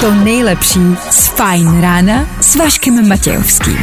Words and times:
to 0.00 0.14
nejlepší 0.14 0.80
z 1.10 1.26
Fajn 1.26 1.80
rána 1.80 2.26
s 2.40 2.56
Vaškem 2.56 3.08
Matějovským. 3.08 3.78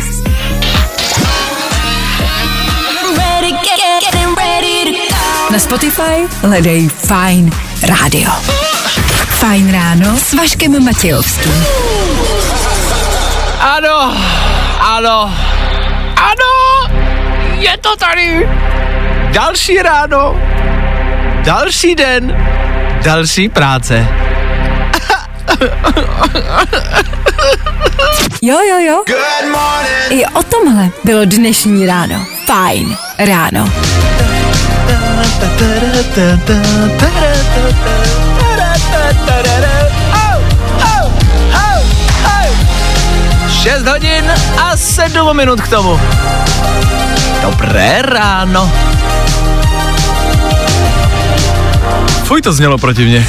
Na 5.51 5.59
Spotify 5.59 6.27
hledej 6.41 6.89
Fajn 6.89 7.51
rádio. 7.83 8.31
Fajn 9.27 9.71
ráno 9.71 10.17
s 10.17 10.33
Vaškem 10.33 10.83
Matějovským. 10.83 11.65
Ano, 13.59 14.17
ano, 14.79 15.33
ano, 16.15 16.53
je 17.59 17.77
to 17.77 17.95
tady. 17.95 18.49
Další 19.31 19.77
ráno, 19.77 20.35
další 21.43 21.95
den, 21.95 22.37
další 23.03 23.49
práce. 23.49 24.07
Jo, 28.41 28.57
jo, 28.69 28.77
jo. 28.79 29.03
I 30.09 30.25
o 30.25 30.43
tomhle 30.43 30.89
bylo 31.03 31.25
dnešní 31.25 31.85
ráno. 31.85 32.25
Fajn 32.45 32.97
ráno. 33.19 33.69
6 43.63 43.87
hodin 43.87 44.31
a 44.57 44.77
7 44.77 45.37
minut 45.37 45.61
k 45.61 45.67
tomu. 45.67 45.99
Dobré 47.41 48.01
ráno. 48.01 48.71
Fuj, 52.33 52.41
to 52.41 52.53
znělo 52.53 52.77
proti 52.77 53.05
mně. 53.05 53.27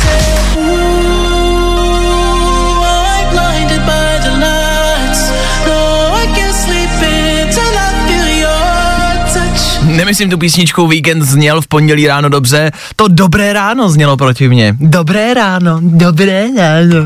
Nemyslím 9.83 10.31
tu 10.31 10.39
písničku 10.39 10.87
Víkend 10.87 11.23
zněl 11.23 11.61
v 11.61 11.67
pondělí 11.67 12.07
ráno 12.07 12.29
dobře, 12.29 12.73
to 12.97 13.09
dobré 13.09 13.53
ráno 13.53 13.89
znělo 13.89 14.17
proti 14.17 14.49
mně. 14.49 14.77
Dobré 14.81 15.35
ráno, 15.35 15.79
dobré 15.83 16.47
ráno. 16.57 17.05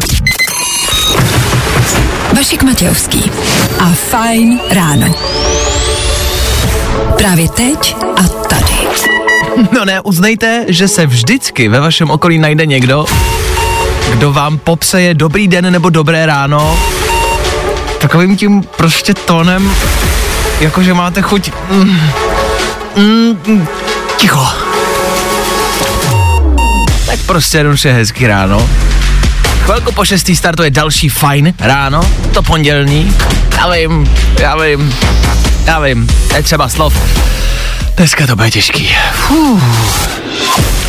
Vašek 2.36 2.62
Matějovský 2.62 3.30
a 3.80 3.89
Fajn 3.89 4.61
ráno. 4.70 5.14
Právě 7.17 7.48
teď. 7.48 7.98
No 9.73 9.84
ne, 9.84 10.01
uznejte, 10.01 10.64
že 10.69 10.89
se 10.89 11.06
vždycky 11.06 11.69
ve 11.69 11.81
vašem 11.81 12.11
okolí 12.11 12.39
najde 12.39 12.67
někdo, 12.67 13.05
kdo 14.12 14.33
vám 14.33 14.59
popseje 14.59 15.14
dobrý 15.14 15.48
den 15.48 15.73
nebo 15.73 15.91
dobré 15.91 16.27
ráno 16.27 16.78
takovým 17.98 18.36
tím 18.36 18.62
prostě 18.62 19.14
tónem, 19.14 19.75
jakože 20.61 20.95
máte 20.95 21.23
chuť... 21.23 21.51
Mm, 21.70 22.01
mm, 22.97 23.39
mm, 23.47 23.69
ticho. 24.17 24.47
Tak 27.06 27.19
prostě 27.27 27.59
jednoduše 27.59 27.92
hezký 27.92 28.27
ráno. 28.27 28.69
Chvilku 29.69 29.92
po 29.92 30.05
šestý 30.05 30.36
startuje 30.36 30.70
další 30.70 31.08
fajn 31.08 31.55
ráno, 31.58 32.00
to 32.34 32.42
pondělní. 32.42 33.16
Já 33.56 33.70
vím, 33.70 34.14
já 34.41 34.56
vím, 34.56 34.94
já 35.64 35.80
vím, 35.80 36.08
je 36.34 36.42
třeba 36.42 36.69
slov. 36.69 36.94
Dneska 37.96 38.27
to 38.27 38.36
bude 38.36 38.50
těžký. 38.50 38.96
Fuh. 39.12 39.62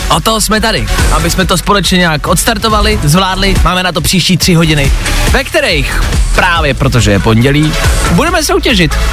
O 0.10 0.20
to 0.20 0.42
jsme 0.42 0.62
tady, 0.62 0.88
aby 1.12 1.30
jsme 1.30 1.46
to 1.46 1.58
společně 1.58 1.98
nějak 1.98 2.28
odstartovali, 2.28 3.00
zvládli, 3.04 3.56
máme 3.64 3.84
na 3.84 3.92
to 3.92 4.02
příští 4.02 4.38
tři 4.38 4.54
hodiny, 4.54 4.92
ve 5.32 5.44
kterých 5.44 6.04
právě 6.36 6.74
protože 6.74 7.12
je 7.12 7.20
pondělí, 7.20 7.74
budeme 8.12 8.44
soutěžit. 8.44 8.96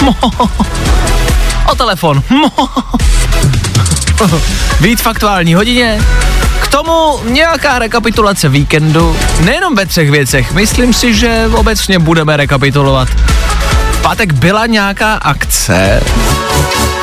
O 1.66 1.74
telefon. 1.74 2.22
Víc 4.80 5.00
v 5.00 5.06
aktuální 5.06 5.54
hodině, 5.54 6.00
k 6.66 6.68
tomu 6.68 7.20
nějaká 7.24 7.78
rekapitulace 7.78 8.48
víkendu, 8.48 9.16
nejenom 9.40 9.74
ve 9.74 9.86
třech 9.86 10.10
věcech, 10.10 10.52
myslím 10.52 10.94
si, 10.94 11.14
že 11.14 11.44
obecně 11.54 11.98
budeme 11.98 12.36
rekapitulovat. 12.36 13.08
V 13.92 14.02
pátek 14.02 14.32
byla 14.32 14.66
nějaká 14.66 15.14
akce, 15.14 16.02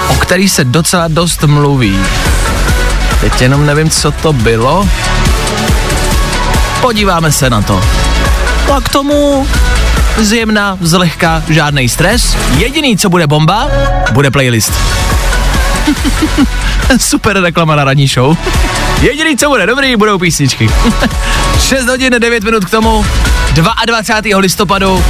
o 0.07 0.13
který 0.15 0.49
se 0.49 0.63
docela 0.63 1.07
dost 1.07 1.43
mluví. 1.43 1.99
Teď 3.21 3.41
jenom 3.41 3.65
nevím, 3.65 3.89
co 3.89 4.11
to 4.11 4.33
bylo. 4.33 4.87
Podíváme 6.81 7.31
se 7.31 7.49
na 7.49 7.61
to. 7.61 7.81
No 8.67 8.73
a 8.73 8.81
k 8.81 8.89
tomu 8.89 9.47
zjemna, 10.17 10.77
zlehka, 10.81 11.43
žádný 11.49 11.89
stres. 11.89 12.37
Jediný, 12.57 12.97
co 12.97 13.09
bude 13.09 13.27
bomba, 13.27 13.67
bude 14.11 14.31
playlist. 14.31 14.73
Super 16.97 17.41
reklama 17.41 17.75
na 17.75 17.83
ranní 17.83 18.07
show. 18.07 18.37
Jediný, 19.01 19.37
co 19.37 19.49
bude 19.49 19.65
dobrý, 19.65 19.95
budou 19.95 20.17
písničky. 20.19 20.69
6 21.59 21.85
hodin 21.87 22.15
9 22.19 22.43
minut 22.43 22.65
k 22.65 22.69
tomu. 22.69 23.05
22. 23.85 24.37
listopadu 24.39 25.03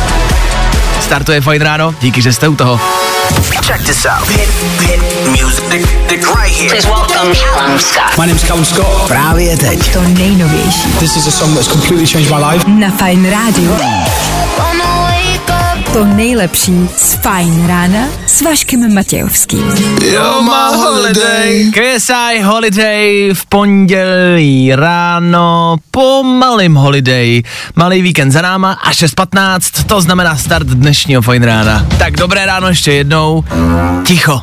startuje 1.01 1.41
Fajn 1.41 1.61
ráno. 1.61 1.95
Díky, 2.01 2.21
že 2.21 2.33
jste 2.33 2.47
u 2.47 2.55
toho. 2.55 2.79
Check 3.65 3.85
this 3.85 4.05
out. 4.05 4.29
Hit, 4.29 4.49
hit 4.79 4.99
music 5.41 5.87
right 6.09 6.57
here. 6.57 6.69
Please 6.69 6.87
welcome 6.87 7.35
Callum 7.35 7.79
Scott. 7.79 8.17
My 8.17 8.27
name's 8.27 8.43
Callum 8.47 8.65
Scott. 8.65 9.07
Právě 9.07 9.57
teď. 9.57 9.93
To 9.93 10.01
nejnovější 10.01 10.93
This 10.99 11.15
is 11.15 11.27
a 11.27 11.31
song 11.31 11.53
that's 11.55 11.67
completely 11.71 12.07
changed 12.07 12.31
my 12.31 12.45
life. 12.45 12.65
na 12.67 12.91
Fajn 12.91 13.29
rádiu. 13.31 13.77
To 15.93 16.05
nejlepší 16.05 16.89
z 16.97 17.13
Fajn 17.13 17.67
rána 17.67 18.07
s 18.25 18.41
Vaškem 18.41 18.93
Matějovským. 18.93 19.63
Yo, 20.01 20.41
my 20.41 20.77
holiday. 20.77 21.71
KSI 21.71 22.41
Holiday 22.43 23.29
v 23.33 23.45
pondělí 23.45 24.75
ráno 24.75 25.75
po 25.91 26.23
malým 26.23 26.75
holiday. 26.75 27.41
Malý 27.75 28.01
víkend 28.01 28.31
za 28.31 28.41
náma 28.41 28.71
a 28.71 28.91
6.15, 28.91 29.85
to 29.85 30.01
znamená 30.01 30.37
start 30.37 30.67
dnešního 30.67 31.21
fajn 31.21 31.43
rána. 31.43 31.85
Tak 31.97 32.13
dobré 32.13 32.45
ráno 32.45 32.67
ještě 32.67 32.93
jednou. 32.93 33.43
Ticho. 34.05 34.41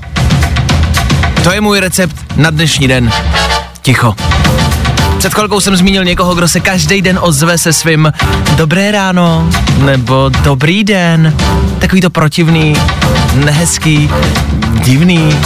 To 1.45 1.53
je 1.53 1.61
můj 1.61 1.81
recept 1.81 2.17
na 2.37 2.51
dnešní 2.51 2.89
den. 2.89 3.11
Ticho. 3.83 4.15
Před 5.21 5.35
chvilkou 5.35 5.61
jsem 5.61 5.77
zmínil 5.77 6.05
někoho, 6.05 6.35
kdo 6.35 6.49
se 6.49 6.61
každý 6.61 7.03
den 7.03 7.19
ozve 7.23 7.59
se 7.59 7.73
svým 7.73 8.13
dobré 8.57 8.93
ráno 8.93 9.51
nebo 9.85 10.29
dobrý 10.29 10.85
den. 10.85 11.37
Takový 11.79 12.01
to 12.01 12.11
protivný, 12.11 12.77
nehezký, 13.35 14.11
divný. 14.85 15.37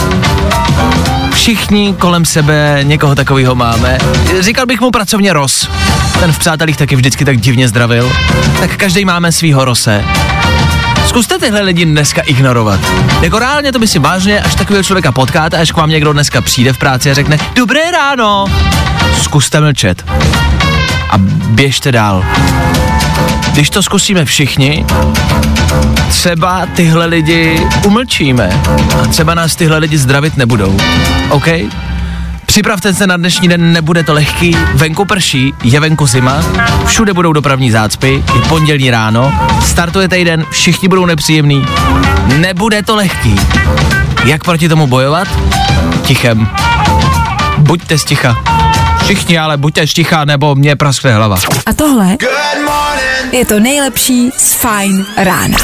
Všichni 1.33 1.95
kolem 1.99 2.25
sebe 2.25 2.79
někoho 2.83 3.15
takového 3.15 3.55
máme. 3.55 3.97
Říkal 4.39 4.65
bych 4.65 4.81
mu 4.81 4.91
pracovně 4.91 5.33
Ros. 5.33 5.69
Ten 6.19 6.31
v 6.31 6.39
přátelích 6.39 6.77
taky 6.77 6.95
vždycky 6.95 7.25
tak 7.25 7.37
divně 7.37 7.67
zdravil. 7.67 8.11
Tak 8.59 8.75
každý 8.75 9.05
máme 9.05 9.31
svýho 9.31 9.65
Rose. 9.65 10.03
Zkuste 11.07 11.39
tyhle 11.39 11.61
lidi 11.61 11.85
dneska 11.85 12.21
ignorovat. 12.21 12.79
Jako 13.21 13.39
reálně 13.39 13.71
to 13.71 13.79
by 13.79 13.87
si 13.87 13.99
vážně, 13.99 14.41
až 14.41 14.55
takového 14.55 14.83
člověka 14.83 15.11
potkáte, 15.11 15.57
až 15.57 15.71
k 15.71 15.77
vám 15.77 15.89
někdo 15.89 16.13
dneska 16.13 16.41
přijde 16.41 16.73
v 16.73 16.77
práci 16.77 17.11
a 17.11 17.13
řekne 17.13 17.37
Dobré 17.55 17.91
ráno. 17.91 18.45
Zkuste 19.21 19.61
mlčet. 19.61 20.05
A 21.09 21.17
běžte 21.47 21.91
dál. 21.91 22.25
Když 23.51 23.69
to 23.69 23.83
zkusíme 23.83 24.25
všichni, 24.25 24.85
třeba 26.09 26.65
tyhle 26.75 27.05
lidi 27.05 27.67
umlčíme 27.85 28.61
a 29.03 29.07
třeba 29.07 29.33
nás 29.33 29.55
tyhle 29.55 29.77
lidi 29.77 29.97
zdravit 29.97 30.37
nebudou. 30.37 30.77
OK? 31.29 31.47
Připravte 32.45 32.93
se 32.93 33.07
na 33.07 33.17
dnešní 33.17 33.47
den, 33.47 33.73
nebude 33.73 34.03
to 34.03 34.13
lehký, 34.13 34.57
venku 34.73 35.05
prší, 35.05 35.53
je 35.63 35.79
venku 35.79 36.07
zima, 36.07 36.43
všude 36.85 37.13
budou 37.13 37.33
dopravní 37.33 37.71
zácpy, 37.71 38.23
i 38.37 38.39
pondělní 38.49 38.91
ráno, 38.91 39.33
startuje 39.65 40.09
týden, 40.09 40.45
všichni 40.51 40.87
budou 40.87 41.05
nepříjemný, 41.05 41.65
nebude 42.37 42.83
to 42.83 42.95
lehký. 42.95 43.35
Jak 44.25 44.43
proti 44.43 44.69
tomu 44.69 44.87
bojovat? 44.87 45.27
Tichem. 46.01 46.47
Buďte 47.57 47.97
sticha. 47.97 48.35
Všichni 49.03 49.37
ale 49.37 49.57
buďte 49.57 49.87
sticha, 49.87 50.25
nebo 50.25 50.55
mě 50.55 50.75
praskne 50.75 51.15
hlava. 51.15 51.37
A 51.65 51.73
tohle 51.73 52.17
je 53.31 53.45
to 53.45 53.59
nejlepší 53.59 54.31
z 54.37 54.53
Fajn 54.53 55.05
rána. 55.17 55.57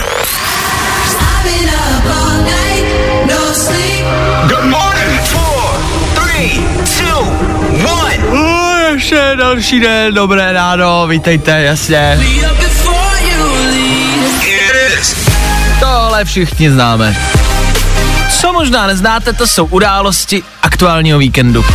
Ještě 9.01 9.33
další 9.37 9.79
den, 9.79 10.13
dobré 10.13 10.53
ráno, 10.53 11.07
vítejte, 11.07 11.61
jasně. 11.61 12.19
Tohle 15.79 16.25
všichni 16.25 16.71
známe. 16.71 17.17
Co 18.39 18.53
možná 18.53 18.87
neznáte, 18.87 19.33
to 19.33 19.47
jsou 19.47 19.65
události 19.65 20.43
aktuálního 20.63 21.19
víkendu. 21.19 21.65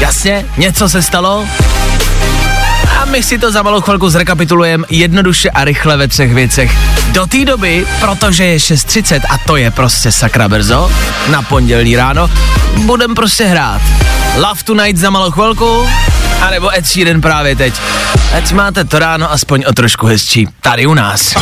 Jasně, 0.00 0.46
něco 0.56 0.88
se 0.88 1.02
stalo, 1.02 1.46
my 3.14 3.22
si 3.22 3.38
to 3.38 3.52
za 3.52 3.62
malou 3.62 3.80
chvilku 3.80 4.10
zrekapitulujeme 4.10 4.86
jednoduše 4.90 5.50
a 5.50 5.64
rychle 5.64 5.96
ve 5.96 6.08
třech 6.08 6.34
věcech. 6.34 6.72
Do 7.12 7.26
té 7.26 7.44
doby, 7.44 7.86
protože 8.00 8.44
je 8.44 8.56
6.30 8.56 9.20
a 9.30 9.38
to 9.38 9.56
je 9.56 9.70
prostě 9.70 10.12
sakra 10.12 10.48
brzo, 10.48 10.90
na 11.30 11.42
pondělí 11.42 11.96
ráno, 11.96 12.30
budem 12.76 13.14
prostě 13.14 13.44
hrát. 13.44 13.82
Love 14.36 14.62
Tonight 14.64 14.96
za 14.96 15.10
malou 15.10 15.30
chvilku, 15.30 15.88
anebo 16.40 16.78
Ed 16.78 16.86
Sheeran 16.86 17.20
právě 17.20 17.56
teď. 17.56 17.74
Ať 18.36 18.52
máte 18.52 18.84
to 18.84 18.98
ráno 18.98 19.32
aspoň 19.32 19.64
o 19.68 19.72
trošku 19.72 20.06
hezčí. 20.06 20.48
Tady 20.60 20.86
u 20.86 20.94
nás. 20.94 21.34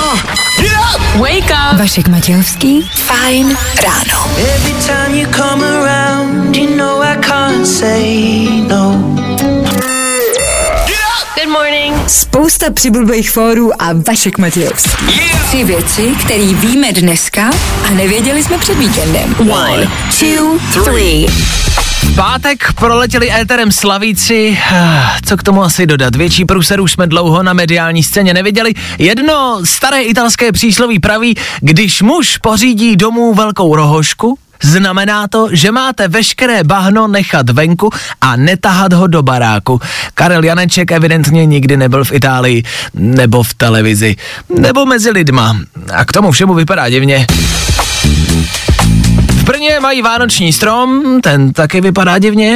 Wake 1.15 1.51
up. 1.73 1.79
Vašek 1.79 2.09
Matějovský, 2.09 2.91
fajn 2.95 3.57
ráno. 3.83 4.31
Every 4.55 4.75
time 4.87 5.19
you 5.19 5.29
come 5.37 5.67
around, 5.67 6.57
you 6.57 6.77
know 6.77 7.03
I 7.03 7.17
can't 7.17 7.67
say 7.67 8.47
no. 8.69 9.22
Good 11.34 11.49
morning. 11.52 11.94
Spousta 12.08 12.70
přibulbých 12.70 13.31
fórů 13.31 13.82
a 13.82 13.88
Vašek 14.08 14.38
Matějovský. 14.38 15.20
Tři 15.49 15.64
věci, 15.64 16.14
které 16.25 16.44
víme 16.44 16.93
dneska 16.93 17.50
a 17.87 17.90
nevěděli 17.90 18.43
jsme 18.43 18.58
před 18.58 18.79
víkendem. 18.79 19.34
One, 19.50 19.90
two, 20.19 20.58
three. 20.84 21.26
V 22.02 22.14
pátek 22.17 22.73
proletěli 22.73 23.32
éterem 23.32 23.73
slavíci, 23.73 24.58
Ah, 24.73 25.19
co 25.26 25.37
k 25.37 25.43
tomu 25.43 25.62
asi 25.62 25.87
dodat, 25.87 26.17
větší 26.17 26.44
průser 26.44 26.81
už 26.81 26.93
jsme 26.93 27.06
dlouho 27.06 27.43
na 27.43 27.52
mediální 27.52 28.02
scéně 28.02 28.35
neviděli. 28.35 28.73
Jedno 28.99 29.61
staré 29.64 30.02
italské 30.02 30.52
přísloví 30.52 30.99
praví, 30.99 31.35
když 31.61 32.02
muž 32.02 32.37
pořídí 32.38 32.96
domů 32.96 33.35
velkou 33.35 33.76
rohošku, 33.76 34.38
Znamená 34.62 35.29
to, 35.29 35.49
že 35.53 35.73
máte 35.73 36.09
veškeré 36.09 36.64
bahno 36.64 37.09
nechat 37.09 37.50
venku 37.50 37.91
a 38.20 38.37
netahat 38.37 38.93
ho 38.93 39.06
do 39.06 39.23
baráku. 39.23 39.81
Karel 40.14 40.44
Janeček 40.44 40.93
evidentně 40.93 41.47
nikdy 41.47 41.76
nebyl 41.76 42.05
v 42.05 42.12
Itálii, 42.12 42.62
nebo 42.94 43.43
v 43.43 43.55
televizi, 43.55 44.17
nebo 44.59 44.87
mezi 44.87 45.11
lidma. 45.11 45.56
A 45.93 46.05
k 46.05 46.12
tomu 46.12 46.31
všemu 46.31 46.55
vypadá 46.55 46.88
divně. 46.88 47.26
V 49.29 49.44
Brně 49.44 49.81
mají 49.81 50.03
vánoční 50.03 50.53
strom, 50.53 51.20
ten 51.20 51.53
taky 51.53 51.81
vypadá 51.81 52.19
divně. 52.19 52.55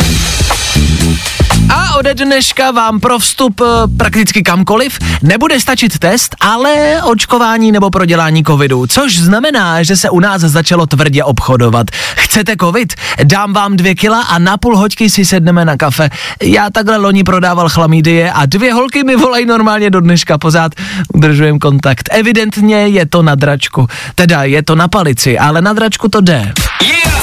A 1.71 1.97
ode 1.99 2.15
dneška 2.15 2.71
vám 2.71 3.01
pro 3.01 3.19
vstup 3.19 3.61
eh, 3.61 3.67
prakticky 3.97 4.43
kamkoliv 4.43 4.99
nebude 5.23 5.61
stačit 5.61 5.99
test, 5.99 6.37
ale 6.41 7.03
očkování 7.03 7.73
nebo 7.73 7.91
prodělání 7.91 8.45
covidu, 8.45 8.87
což 8.87 9.19
znamená, 9.19 9.83
že 9.83 9.97
se 9.97 10.11
u 10.11 10.21
nás 10.21 10.41
začalo 10.41 10.87
tvrdě 10.87 11.25
obchodovat. 11.25 11.87
Chcete 12.17 12.57
covid? 12.61 12.95
Dám 13.25 13.53
vám 13.53 13.77
dvě 13.77 13.95
kila 13.95 14.23
a 14.23 14.39
na 14.39 14.57
půl 14.57 14.77
hoďky 14.77 15.11
si 15.11 15.25
sedneme 15.25 15.65
na 15.65 15.77
kafe. 15.77 16.11
Já 16.43 16.71
takhle 16.71 16.97
loni 16.97 17.25
prodával 17.25 17.69
chlamídie 17.69 18.33
a 18.33 18.47
dvě 18.47 18.73
holky 18.73 19.05
mi 19.05 19.17
volají 19.17 19.47
normálně 19.47 19.91
do 19.91 20.01
dneška, 20.01 20.39
pořád 20.39 20.73
udržujem 21.15 21.59
kontakt. 21.59 22.09
Evidentně 22.13 22.77
je 22.77 23.07
to 23.07 23.23
na 23.23 23.35
dračku, 23.35 23.87
teda 24.15 24.45
je 24.45 24.63
to 24.63 24.75
na 24.75 24.89
palici, 24.89 25.39
ale 25.39 25.63
na 25.63 25.73
dračku 25.73 26.09
to 26.09 26.21
jde. 26.21 26.53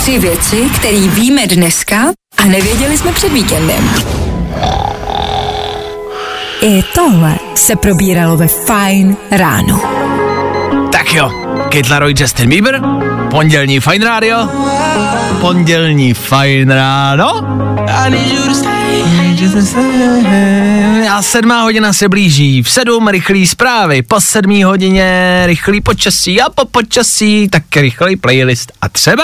Tři 0.02 0.20
věci, 0.20 0.70
které 0.76 1.08
víme 1.08 1.48
dneska 1.48 1.98
a 2.38 2.46
nevěděli 2.46 2.98
jsme 2.98 3.12
před 3.12 3.34
víkendem. 3.34 3.90
I 6.62 6.84
tohle 6.96 7.36
se 7.56 7.76
probíralo 7.76 8.38
ve 8.38 8.48
Fine 8.48 9.16
ráno. 9.32 9.82
Tak 10.92 11.14
jo, 11.14 11.32
Kate 11.64 11.90
Laroi, 11.90 12.14
Justin 12.18 12.50
Bieber, 12.50 12.82
pondělní 13.32 13.80
Fine 13.80 14.06
Radio, 14.06 14.50
pondělní 15.42 16.14
Fine 16.14 16.76
Ráno. 16.76 17.48
A 21.12 21.22
sedmá 21.22 21.62
hodina 21.62 21.94
se 21.94 22.10
blíží, 22.10 22.64
v 22.64 22.70
sedm 22.70 23.08
rychlý 23.08 23.48
zprávy, 23.48 24.02
po 24.02 24.22
sedmý 24.22 24.64
hodině 24.64 25.44
rychlý 25.46 25.82
počasí 25.82 26.42
a 26.42 26.50
po 26.50 26.66
počasí 26.66 27.50
tak 27.50 27.64
rychlý 27.76 28.16
playlist. 28.16 28.72
A 28.82 28.90
třeba 28.90 29.24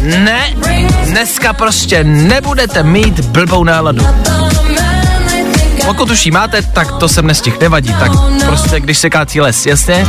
ne, 0.00 0.54
dneska 1.04 1.52
prostě 1.52 2.04
nebudete 2.04 2.82
mít 2.82 3.20
blbou 3.20 3.64
náladu. 3.64 4.06
Pokud 5.84 6.10
už 6.10 6.26
jí 6.26 6.32
máte, 6.32 6.62
tak 6.62 6.92
to 6.92 7.08
sem 7.08 7.26
nestih, 7.26 7.60
nevadí, 7.60 7.94
tak 8.00 8.12
prostě 8.46 8.80
když 8.80 8.98
se 8.98 9.10
kácí 9.10 9.40
les, 9.40 9.66
jasně? 9.66 10.06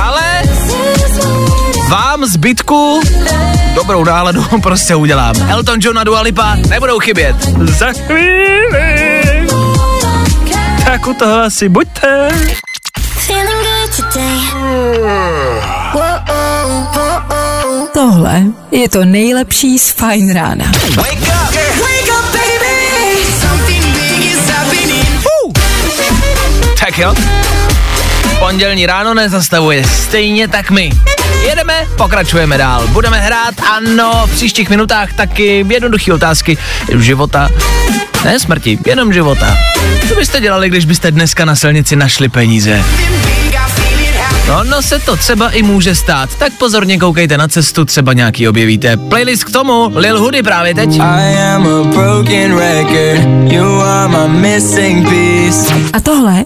Ale 0.00 0.42
vám 1.88 2.26
zbytku 2.26 3.00
dobrou 3.74 4.04
náladu 4.04 4.44
prostě 4.62 4.94
udělám. 4.94 5.34
Elton 5.48 5.78
John 5.82 5.98
a 5.98 6.04
Dua 6.04 6.20
Lipa 6.20 6.56
nebudou 6.68 6.98
chybět. 6.98 7.36
Za 7.60 7.92
chvíli. 7.92 9.46
Tak 10.84 11.06
u 11.06 11.14
toho 11.14 11.38
asi 11.42 11.68
buďte. 11.68 12.28
Tohle 17.94 18.42
je 18.70 18.88
to 18.88 19.04
nejlepší 19.04 19.78
z 19.78 19.90
Fine 19.90 20.34
rána. 20.34 20.64
Wake 20.96 21.12
up, 21.12 21.54
wake 21.80 22.10
up, 22.10 22.24
baby. 22.32 23.24
Something 23.40 23.84
big 23.84 24.32
is 24.32 24.50
happening. 24.50 25.06
Tak 26.80 26.98
jo. 26.98 27.14
Pondělní 28.38 28.86
ráno 28.86 29.14
nezastavuje, 29.14 29.84
stejně 29.84 30.48
tak 30.48 30.70
my. 30.70 30.90
Jedeme, 31.48 31.86
pokračujeme 31.96 32.58
dál. 32.58 32.86
Budeme 32.86 33.20
hrát, 33.20 33.54
ano, 33.70 34.26
v 34.26 34.30
příštích 34.34 34.70
minutách 34.70 35.12
taky 35.12 35.66
jednoduché 35.68 36.12
otázky 36.12 36.58
života. 36.98 37.50
Ne 38.24 38.40
smrti, 38.40 38.78
jenom 38.86 39.12
života. 39.12 39.58
Co 40.08 40.14
byste 40.14 40.40
dělali, 40.40 40.68
když 40.68 40.84
byste 40.84 41.10
dneska 41.10 41.44
na 41.44 41.56
silnici 41.56 41.96
našli 41.96 42.28
peníze? 42.28 42.84
No, 44.48 44.64
no 44.64 44.82
se 44.82 44.98
to 44.98 45.16
třeba 45.16 45.50
i 45.50 45.62
může 45.62 45.94
stát, 45.94 46.34
tak 46.38 46.52
pozorně 46.58 46.98
koukejte 46.98 47.38
na 47.38 47.48
cestu, 47.48 47.84
třeba 47.84 48.12
nějaký 48.12 48.48
objevíte. 48.48 48.96
Playlist 48.96 49.44
k 49.44 49.50
tomu, 49.50 49.92
Lil 49.94 50.20
Hoody 50.20 50.42
právě 50.42 50.74
teď. 50.74 50.90
I 51.00 51.38
am 51.54 51.66
a 51.66 51.84
broken 51.84 52.58
record. 52.58 53.52
You 53.52 53.80
are 53.80 54.08
my 54.28 54.40
missing 54.40 55.08
piece. 55.08 55.74
A 55.92 56.00
tohle 56.00 56.44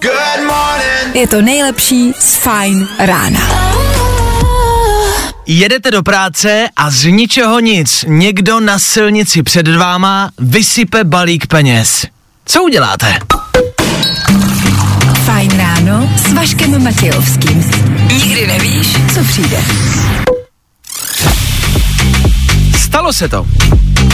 je 1.13 1.27
to 1.27 1.41
nejlepší 1.41 2.13
z 2.19 2.35
Fine 2.35 2.87
rána. 2.99 3.39
Jedete 5.47 5.91
do 5.91 6.03
práce 6.03 6.67
a 6.75 6.89
z 6.89 7.03
ničeho 7.03 7.59
nic 7.59 8.05
někdo 8.07 8.59
na 8.59 8.79
silnici 8.79 9.43
před 9.43 9.67
váma 9.67 10.29
vysype 10.39 11.03
balík 11.03 11.47
peněz. 11.47 12.05
Co 12.45 12.63
uděláte? 12.63 13.19
Fajn 15.25 15.57
ráno 15.57 16.09
s 16.15 16.33
Vaškem 16.33 16.83
Matějovským. 16.83 17.63
Nikdy 18.07 18.47
nevíš, 18.47 18.87
co 19.13 19.23
přijde. 19.23 19.57
Stalo 22.77 23.13
se 23.13 23.29
to. 23.29 23.45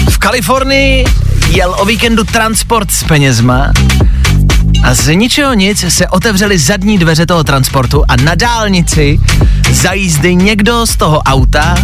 V 0.10 0.18
Kalifornii 0.18 1.06
jel 1.50 1.76
o 1.80 1.86
víkendu 1.86 2.24
transport 2.24 2.92
s 2.92 3.04
penězma 3.04 3.72
a 4.84 4.94
z 4.94 5.16
ničeho 5.16 5.54
nic 5.54 5.86
se 5.90 6.08
otevřely 6.08 6.58
zadní 6.58 6.98
dveře 6.98 7.26
toho 7.26 7.44
transportu 7.44 8.04
a 8.08 8.16
na 8.16 8.36
dálnici 8.36 9.20
za 9.72 9.94
jízdy 9.94 10.36
někdo 10.36 10.86
z 10.86 10.96
toho 10.96 11.20
auta 11.20 11.76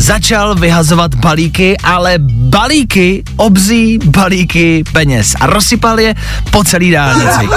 začal 0.00 0.54
vyhazovat 0.54 1.14
balíky, 1.14 1.76
ale 1.84 2.14
balíky, 2.18 3.22
obzí 3.36 3.98
balíky 4.04 4.84
peněz 4.92 5.34
a 5.40 5.46
rozsypal 5.46 6.00
je 6.00 6.14
po 6.50 6.64
celý 6.64 6.90
dálnici. 6.90 7.48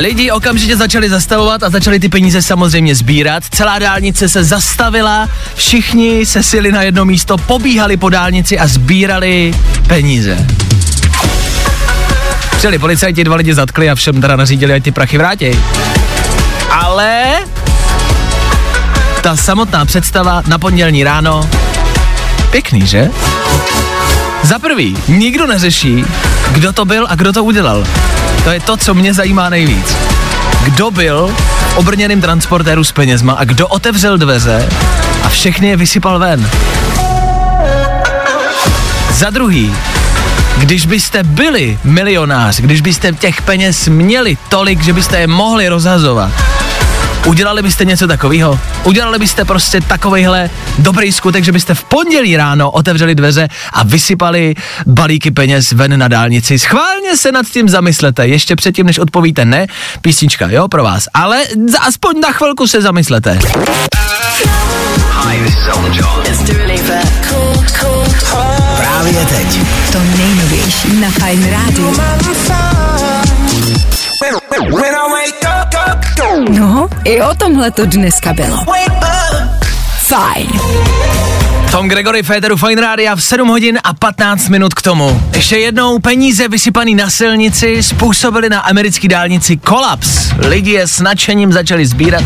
Lidi 0.00 0.30
okamžitě 0.30 0.76
začali 0.76 1.10
zastavovat 1.10 1.62
a 1.62 1.70
začali 1.70 2.00
ty 2.00 2.08
peníze 2.08 2.42
samozřejmě 2.42 2.94
sbírat. 2.94 3.44
Celá 3.50 3.78
dálnice 3.78 4.28
se 4.28 4.44
zastavila, 4.44 5.28
všichni 5.54 6.26
se 6.26 6.42
sili 6.42 6.72
na 6.72 6.82
jedno 6.82 7.04
místo, 7.04 7.38
pobíhali 7.38 7.96
po 7.96 8.08
dálnici 8.08 8.58
a 8.58 8.66
sbírali 8.66 9.54
peníze. 9.86 10.46
Přijeli 12.58 12.78
policajti, 12.78 13.24
dva 13.24 13.36
lidi 13.36 13.54
zatkli 13.54 13.90
a 13.90 13.94
všem 13.94 14.20
teda 14.20 14.36
nařídili, 14.36 14.72
ať 14.72 14.82
ty 14.82 14.92
prachy 14.92 15.18
vrátí. 15.18 15.50
Ale 16.70 17.24
ta 19.22 19.36
samotná 19.36 19.84
představa 19.84 20.42
na 20.46 20.58
pondělní 20.58 21.04
ráno, 21.04 21.48
pěkný, 22.50 22.86
že? 22.86 23.10
Za 24.42 24.58
prvý, 24.58 24.96
nikdo 25.08 25.46
neřeší, 25.46 26.04
kdo 26.52 26.72
to 26.72 26.84
byl 26.84 27.06
a 27.10 27.14
kdo 27.14 27.32
to 27.32 27.44
udělal. 27.44 27.84
To 28.44 28.50
je 28.50 28.60
to, 28.60 28.76
co 28.76 28.94
mě 28.94 29.14
zajímá 29.14 29.48
nejvíc. 29.48 29.96
Kdo 30.64 30.90
byl 30.90 31.34
v 31.72 31.76
obrněným 31.76 32.20
transportéru 32.20 32.84
s 32.84 32.92
penězma 32.92 33.32
a 33.32 33.44
kdo 33.44 33.68
otevřel 33.68 34.18
dveře 34.18 34.68
a 35.22 35.28
všechny 35.28 35.68
je 35.68 35.76
vysypal 35.76 36.18
ven. 36.18 36.50
Za 39.10 39.30
druhý, 39.30 39.74
Když 40.58 40.86
byste 40.86 41.22
byli 41.22 41.78
milionář, 41.84 42.60
když 42.60 42.80
byste 42.80 43.12
těch 43.12 43.42
peněz 43.42 43.88
měli 43.88 44.38
tolik, 44.48 44.82
že 44.82 44.92
byste 44.92 45.20
je 45.20 45.26
mohli 45.26 45.68
rozhazovat, 45.68 46.32
Udělali 47.26 47.62
byste 47.62 47.84
něco 47.84 48.06
takového? 48.06 48.60
Udělali 48.84 49.18
byste 49.18 49.44
prostě 49.44 49.80
takovejhle 49.80 50.50
dobrý 50.78 51.12
skutek, 51.12 51.44
že 51.44 51.52
byste 51.52 51.74
v 51.74 51.84
pondělí 51.84 52.36
ráno 52.36 52.70
otevřeli 52.70 53.14
dveře 53.14 53.48
a 53.72 53.82
vysypali 53.82 54.54
balíky 54.86 55.30
peněz 55.30 55.72
ven 55.72 55.98
na 55.98 56.08
dálnici. 56.08 56.58
Schválně 56.58 57.16
se 57.16 57.32
nad 57.32 57.46
tím 57.46 57.68
zamyslete, 57.68 58.26
ještě 58.26 58.56
předtím, 58.56 58.86
než 58.86 58.98
odpovíte 58.98 59.44
ne, 59.44 59.66
písnička, 60.00 60.48
jo, 60.50 60.68
pro 60.68 60.82
vás. 60.82 61.08
Ale 61.14 61.38
za, 61.68 61.78
aspoň 61.78 62.20
na 62.20 62.32
chvilku 62.32 62.66
se 62.66 62.82
zamyslete. 62.82 63.38
Hi, 65.24 65.38
this 65.44 65.54
is 65.54 65.68
Elton 65.68 65.92
John. 65.94 66.18
Právě 69.08 69.26
teď. 69.26 69.60
To 69.92 69.98
nejnovější 70.18 71.00
na 71.00 71.08
up, 74.68 75.74
up, 75.92 76.48
No, 76.48 76.88
i 77.04 77.22
o 77.22 77.34
tomhle 77.34 77.70
to 77.70 77.86
dneska 77.86 78.32
bylo. 78.32 78.64
Fajn. 79.98 80.48
Tom 81.70 81.88
Gregory 81.88 82.22
Féteru 82.22 82.56
Fine 82.56 82.80
Rádia 82.82 83.16
v 83.16 83.22
7 83.22 83.48
hodin 83.48 83.78
a 83.84 83.94
15 83.94 84.48
minut 84.48 84.74
k 84.74 84.82
tomu. 84.82 85.22
Ještě 85.34 85.56
jednou 85.56 85.98
peníze 85.98 86.48
vysypaný 86.48 86.94
na 86.94 87.10
silnici 87.10 87.82
způsobily 87.82 88.48
na 88.48 88.60
americké 88.60 89.08
dálnici 89.08 89.56
kolaps. 89.56 90.30
Lidi 90.38 90.70
je 90.70 90.86
s 90.86 91.00
nadšením 91.00 91.52
začali 91.52 91.86
sbírat 91.86 92.24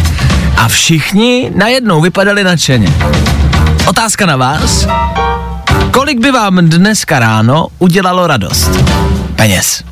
a 0.56 0.68
všichni 0.68 1.52
najednou 1.54 2.00
vypadali 2.00 2.44
nadšeně. 2.44 2.92
Otázka 3.86 4.26
na 4.26 4.36
vás. 4.36 4.86
Kolik 5.92 6.20
by 6.20 6.30
vám 6.30 6.56
dneska 6.56 7.18
ráno 7.18 7.66
udělalo 7.78 8.26
radost? 8.26 8.70
Peněz. 9.36 9.84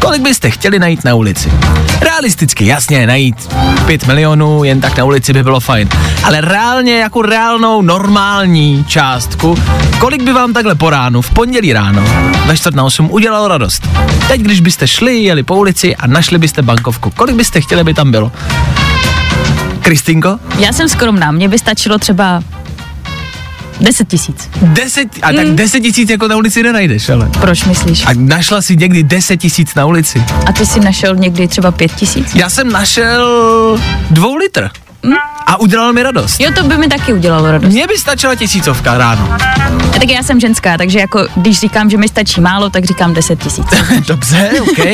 Kolik 0.00 0.22
byste 0.22 0.50
chtěli 0.50 0.78
najít 0.78 1.04
na 1.04 1.14
ulici? 1.14 1.52
Realisticky, 2.00 2.66
jasně, 2.66 3.06
najít 3.06 3.54
5 3.86 4.06
milionů 4.06 4.64
jen 4.64 4.80
tak 4.80 4.98
na 4.98 5.04
ulici 5.04 5.32
by 5.32 5.42
bylo 5.42 5.60
fajn. 5.60 5.88
Ale 6.22 6.40
reálně, 6.40 6.98
jako 6.98 7.22
reálnou, 7.22 7.82
normální 7.82 8.84
částku, 8.84 9.58
kolik 9.98 10.22
by 10.22 10.32
vám 10.32 10.52
takhle 10.52 10.74
po 10.74 10.90
ránu, 10.90 11.22
v 11.22 11.30
pondělí 11.30 11.72
ráno, 11.72 12.02
ve 12.46 12.56
čtvrt 12.56 12.74
na 12.74 12.84
8 12.84 13.10
udělalo 13.10 13.48
radost? 13.48 13.88
Teď, 14.28 14.40
když 14.40 14.60
byste 14.60 14.88
šli, 14.88 15.16
jeli 15.22 15.42
po 15.42 15.56
ulici 15.56 15.96
a 15.96 16.06
našli 16.06 16.38
byste 16.38 16.62
bankovku, 16.62 17.10
kolik 17.10 17.36
byste 17.36 17.60
chtěli, 17.60 17.80
aby 17.80 17.94
tam 17.94 18.10
bylo? 18.10 18.32
Kristýnko? 19.80 20.38
Já 20.58 20.72
jsem 20.72 20.88
skromná, 20.88 21.30
mně 21.30 21.48
by 21.48 21.58
stačilo 21.58 21.98
třeba 21.98 22.42
10 23.80 24.08
tisíc. 24.08 24.48
10, 24.62 25.08
a 25.22 25.32
tak 25.32 25.46
10 25.46 25.80
tisíc 25.80 26.10
jako 26.10 26.28
na 26.28 26.36
ulici 26.36 26.62
nenajdeš, 26.62 27.08
ale. 27.08 27.30
Proč 27.40 27.64
myslíš? 27.64 28.06
A 28.06 28.10
našla 28.14 28.62
si 28.62 28.76
někdy 28.76 29.02
10 29.02 29.36
tisíc 29.36 29.74
na 29.74 29.86
ulici. 29.86 30.24
A 30.46 30.52
ty 30.52 30.66
si 30.66 30.80
našel 30.80 31.14
někdy 31.16 31.48
třeba 31.48 31.70
5 31.70 31.92
tisíc? 31.92 32.34
Já 32.34 32.50
jsem 32.50 32.72
našel 32.72 33.78
dvou 34.10 34.36
litr. 34.36 34.70
A 35.46 35.60
udělal 35.60 35.92
mi 35.92 36.02
radost. 36.02 36.40
Jo, 36.40 36.50
to 36.54 36.62
by 36.62 36.76
mi 36.78 36.88
taky 36.88 37.12
udělalo 37.12 37.50
radost. 37.50 37.72
Mně 37.72 37.86
by 37.86 37.98
stačila 37.98 38.34
tisícovka 38.34 38.98
ráno. 38.98 39.32
A 39.96 39.98
tak 39.98 40.10
já 40.10 40.22
jsem 40.22 40.40
ženská, 40.40 40.78
takže 40.78 40.98
jako 40.98 41.26
když 41.36 41.60
říkám, 41.60 41.90
že 41.90 41.96
mi 41.96 42.08
stačí 42.08 42.40
málo, 42.40 42.70
tak 42.70 42.84
říkám 42.84 43.14
10 43.14 43.38
tisíc. 43.42 43.64
Dobře, 44.06 44.50
OK. 44.60 44.86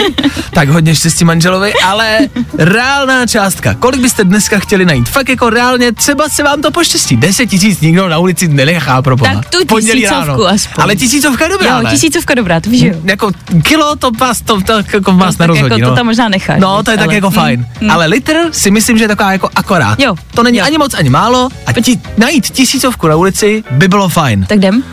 tak 0.51 0.69
hodně 0.69 0.95
štěstí 0.95 1.25
manželovi, 1.25 1.73
ale 1.75 2.19
reálná 2.59 3.27
částka. 3.27 3.75
Kolik 3.75 4.01
byste 4.01 4.25
dneska 4.25 4.59
chtěli 4.59 4.85
najít? 4.85 5.09
Fakt 5.09 5.29
jako 5.29 5.51
reálně, 5.51 5.93
třeba 5.93 6.29
se 6.29 6.43
vám 6.43 6.63
to 6.63 6.71
poštěstí. 6.71 7.17
10 7.17 7.47
tisíc 7.47 7.81
nikdo 7.81 8.09
na 8.09 8.19
ulici 8.19 8.49
nenechá 8.49 9.03
pro 9.03 9.17
boha. 9.17 9.35
Tak 9.35 9.49
tu 9.49 9.59
pondělí 9.67 10.01
tisícovku 10.03 10.47
aspoň. 10.49 10.85
Ale 10.85 10.97
tisícovka 10.97 11.45
je 11.45 11.51
dobrá, 11.51 11.77
jo, 11.77 11.83
ne? 11.83 11.91
tisícovka 11.91 12.35
dobrá, 12.35 12.61
to 12.61 12.71
víš, 12.71 12.81
jo. 12.83 12.95
Jako 13.05 13.31
kilo 13.63 13.97
to 13.97 14.11
vás, 14.11 14.41
to, 14.43 14.61
to, 14.61 14.73
jako 14.93 15.13
vás 15.13 15.37
tak 15.37 15.41
nerozhodí, 15.41 15.71
jako 15.71 15.81
no. 15.83 15.89
to 15.91 15.97
tam 15.97 16.07
možná 16.07 16.29
necháš. 16.29 16.61
No, 16.61 16.83
to 16.83 16.91
je 16.91 16.97
tak 16.97 17.07
ale- 17.07 17.15
jako 17.15 17.31
Mm, 17.31 17.35
fajn. 17.35 17.67
mm. 17.81 17.91
Ale 17.91 18.07
litr 18.07 18.35
si 18.53 18.71
myslím, 18.71 18.99
že 18.99 19.05
je 19.05 19.09
taková 19.09 19.33
jako 19.33 19.49
akorát. 19.57 20.00
Jo, 20.03 20.15
To 20.35 20.43
není 20.43 20.59
jo. 20.59 20.65
ani 20.65 20.79
moc, 20.79 20.95
ani 20.95 21.11
málo. 21.11 21.49
A 21.67 21.73
ti, 21.73 22.01
najít 22.17 22.51
tisícovku 22.51 23.09
na 23.09 23.17
ulici 23.17 23.65
by 23.71 23.89
bylo 23.89 24.09
fajn. 24.09 24.47
Tak 24.49 24.59
jdem? 24.59 24.85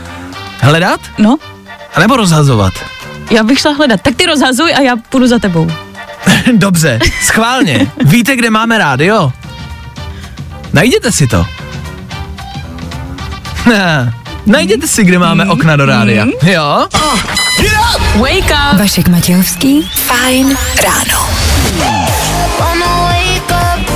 Hledat? 0.60 1.00
No, 1.18 1.38
A 1.96 2.00
nebo 2.00 2.18
rozhazovat? 2.18 2.74
já 3.32 3.44
bych 3.44 3.60
šla 3.60 3.72
hledat. 3.74 4.02
Tak 4.02 4.16
ty 4.16 4.26
rozhazuj 4.26 4.74
a 4.76 4.82
já 4.82 4.96
půjdu 5.10 5.28
za 5.28 5.40
tebou. 5.40 5.72
Dobře, 6.54 7.00
schválně. 7.24 7.92
Víte, 8.06 8.36
kde 8.36 8.50
máme 8.50 8.78
rádio? 8.78 9.32
Najděte 10.74 11.12
si 11.12 11.28
to. 11.28 11.46
Najděte 14.46 14.88
si, 14.88 15.04
kde 15.04 15.20
máme 15.20 15.46
okna 15.50 15.76
do 15.76 15.86
rádia. 15.86 16.26
Jo? 16.44 16.88
Wake 18.16 18.52
up! 18.74 18.80
Vašek 18.80 19.08
Matějovský, 19.08 19.82
Fajn 19.94 20.58
ráno. 20.84 21.28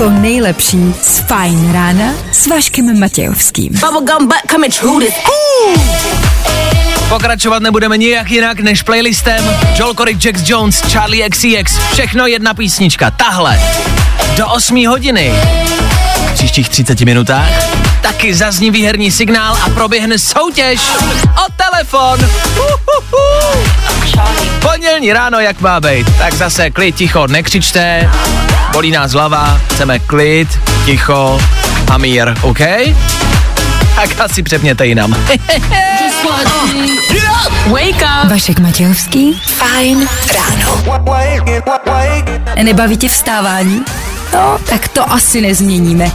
To 0.02 0.10
nejlepší 0.10 0.94
z 1.02 1.20
Fajn 1.20 1.74
rána 1.74 2.14
s 2.32 2.48
Vaškem 2.48 3.00
Matějovským. 3.00 3.74
Bubblegum 3.74 4.28
butt 4.28 4.52
coming 4.52 4.74
true 4.74 5.06
this. 5.06 5.14
Pokračovat 7.10 7.62
nebudeme 7.62 7.98
nijak 7.98 8.32
jinak 8.32 8.60
než 8.60 8.82
playlistem 8.82 9.58
Joel 9.76 9.94
Corey, 9.94 10.18
Jax 10.26 10.50
Jones, 10.50 10.82
Charlie 10.82 11.30
XCX. 11.30 11.80
Všechno 11.92 12.28
jedna 12.28 12.54
písnička. 12.54 13.12
Tahle. 13.12 13.62
Do 14.38 14.48
8 14.48 14.88
hodiny. 14.88 15.34
V 16.32 16.34
příštích 16.34 16.70
30 16.70 17.02
minutách 17.02 17.50
taky 18.02 18.34
zazní 18.34 18.72
výherní 18.72 19.12
signál 19.12 19.58
a 19.66 19.70
proběhne 19.70 20.20
soutěž 20.20 20.82
o 21.24 21.52
telefon. 21.56 22.20
Uhuhu. 22.56 23.64
Pondělní 24.62 25.14
ráno, 25.14 25.40
jak 25.40 25.62
má 25.62 25.80
být. 25.80 26.18
Tak 26.18 26.34
zase 26.34 26.72
klid, 26.72 26.96
ticho, 26.96 27.28
nekřičte. 27.28 28.10
Bolí 28.74 28.92
nás 28.92 29.12
hlava, 29.12 29.60
chceme 29.70 30.00
klid, 30.00 30.60
ticho 30.86 31.40
a 31.92 31.98
mír, 31.98 32.34
OK? 32.42 32.60
Tak 33.96 34.10
asi 34.20 34.44
přepněte 34.44 34.86
jinam. 34.88 35.16
Wake 37.68 37.96
up! 38.24 38.32
Vašek 38.32 38.60
Matějovský, 38.60 39.42
Fajn 39.46 40.08
ráno. 40.36 40.84
Nebaví 42.64 42.98
tě 42.98 43.10
vstávání? 43.10 43.82
No, 44.34 44.60
tak 44.70 44.88
to 44.88 45.12
asi 45.12 45.42
nezměníme. 45.42 46.12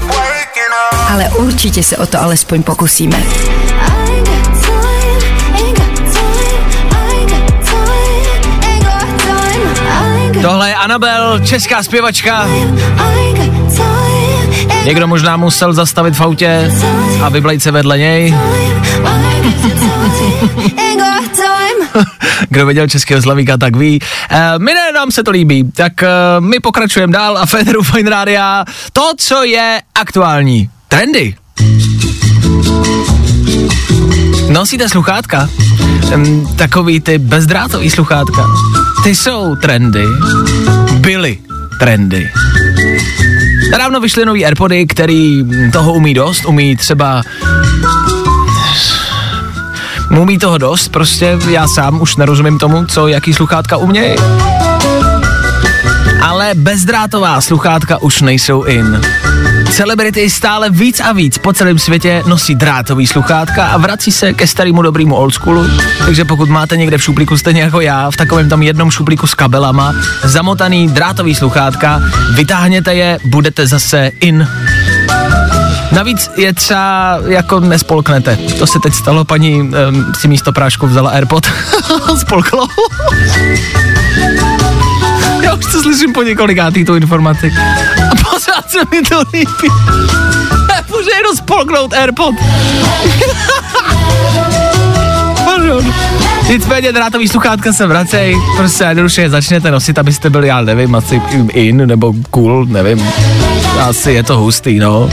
Ale 1.08 1.25
určitě 1.25 1.82
se 1.82 1.96
o 1.96 2.06
to 2.06 2.22
alespoň 2.22 2.62
pokusíme. 2.62 3.22
Tohle 10.46 10.68
je 10.68 10.74
Anabel, 10.74 11.40
česká 11.44 11.82
zpěvačka. 11.82 12.46
Někdo 14.84 15.06
možná 15.06 15.36
musel 15.36 15.72
zastavit 15.72 16.14
v 16.14 16.20
autě 16.20 16.72
a 17.22 17.28
vyblejt 17.28 17.62
se 17.62 17.70
vedle 17.70 17.98
něj. 17.98 18.34
Kdo 22.48 22.66
viděl 22.66 22.88
českého 22.88 23.22
slavíka, 23.22 23.56
tak 23.56 23.76
ví. 23.76 24.00
E, 24.30 24.58
my 24.58 24.74
ne, 24.74 24.92
nám 24.92 25.10
se 25.10 25.22
to 25.22 25.30
líbí. 25.30 25.72
Tak 25.72 26.02
e, 26.02 26.08
my 26.38 26.60
pokračujeme 26.60 27.12
dál 27.12 27.38
a 27.38 27.46
Federu 27.46 27.82
Fine 27.82 28.10
Rádia. 28.10 28.64
To, 28.92 29.12
co 29.16 29.44
je 29.44 29.82
aktuální. 29.94 30.70
Trendy. 30.88 31.34
Nosíte 34.48 34.88
sluchátka? 34.88 35.48
Hm, 36.16 36.46
takový 36.56 37.00
ty 37.00 37.18
bezdrátový 37.18 37.90
sluchátka. 37.90 38.46
Ty 39.06 39.14
jsou 39.14 39.56
trendy. 39.56 40.04
Byly 41.00 41.38
trendy. 41.78 42.30
Nedávno 43.70 44.00
vyšly 44.00 44.25
nový 44.25 44.44
Airpody, 44.44 44.86
který 44.86 45.44
toho 45.72 45.92
umí 45.92 46.14
dost, 46.14 46.44
umí 46.44 46.76
třeba 46.76 47.22
umí 50.20 50.38
toho 50.38 50.58
dost, 50.58 50.88
prostě 50.88 51.38
já 51.50 51.68
sám 51.68 52.00
už 52.00 52.16
nerozumím 52.16 52.58
tomu, 52.58 52.86
co 52.86 53.08
jaký 53.08 53.34
sluchátka 53.34 53.76
umějí. 53.76 54.16
Ale 56.22 56.50
bezdrátová 56.54 57.40
sluchátka 57.40 58.02
už 58.02 58.22
nejsou 58.22 58.62
in. 58.62 59.00
Celebrity 59.70 60.30
stále 60.30 60.70
víc 60.70 61.00
a 61.00 61.12
víc 61.12 61.38
po 61.38 61.52
celém 61.52 61.78
světě 61.78 62.23
nosí 62.26 62.54
drátový 62.54 63.06
sluchátka 63.06 63.66
a 63.66 63.76
vrací 63.76 64.12
se 64.12 64.32
ke 64.32 64.46
starému 64.46 64.82
dobrému 64.82 65.14
oldschoolu. 65.14 65.66
Takže 66.04 66.25
pokud 66.25 66.49
máte 66.49 66.76
někde 66.76 66.99
v 66.99 67.02
šuplíku 67.02 67.38
stejně 67.38 67.62
jako 67.62 67.80
já, 67.80 68.11
v 68.11 68.16
takovém 68.16 68.49
tam 68.49 68.62
jednom 68.62 68.90
šuplíku 68.90 69.26
s 69.26 69.35
kabelama, 69.35 69.94
zamotaný 70.25 70.88
drátový 70.88 71.35
sluchátka, 71.35 72.02
vytáhněte 72.35 72.94
je, 72.94 73.18
budete 73.25 73.66
zase 73.66 74.11
in. 74.20 74.49
Navíc 75.92 76.30
je 76.37 76.52
třeba 76.52 77.18
jako 77.26 77.61
nespolknete. 77.61 78.37
To 78.58 78.66
se 78.66 78.78
teď 78.80 78.94
stalo, 78.94 79.25
paní 79.25 79.62
um, 79.62 79.73
si 80.18 80.28
místo 80.28 80.52
prášku 80.52 80.87
vzala 80.87 81.11
Airpod. 81.11 81.46
Spolklo. 82.18 82.66
Já 85.42 85.54
už 85.54 85.66
to 85.73 85.82
slyším 85.82 86.12
po 86.12 86.23
několikátý 86.23 86.85
tu 86.85 86.94
informaci. 86.94 87.52
A 88.55 88.55
se 88.76 88.97
mi 88.97 89.02
to 89.02 89.23
líbí. 89.33 89.68
Může 90.88 91.11
jenom 91.16 91.37
spolknout 91.37 91.92
Airpod. 91.92 92.35
Pardon. 95.45 95.95
Nicméně 96.49 96.92
drátový 96.92 97.28
sluchátka 97.28 97.73
se 97.73 97.87
vracej, 97.87 98.37
prostě 98.56 98.85
jednoduše 98.85 99.23
je 99.23 99.30
začnete 99.30 99.71
nosit, 99.71 99.99
abyste 99.99 100.30
byli, 100.30 100.49
já 100.49 100.61
nevím, 100.61 100.95
asi 100.95 101.23
in 101.52 101.87
nebo 101.87 102.14
cool, 102.30 102.66
nevím. 102.66 103.09
Asi 103.80 104.12
je 104.12 104.23
to 104.23 104.38
hustý, 104.38 104.78
no. 104.78 105.11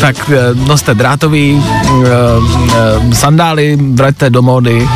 Tak 0.00 0.30
eh, 0.30 0.54
noste 0.54 0.94
drátový, 0.94 1.62
eh, 1.62 2.08
eh, 3.10 3.14
sandály, 3.14 3.78
vraťte 3.80 4.30
do 4.30 4.42
módy, 4.42 4.88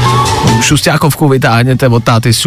šustákovku 0.60 1.28
vytáhněte 1.28 1.88
od 1.88 2.04
táty 2.04 2.32
z 2.32 2.38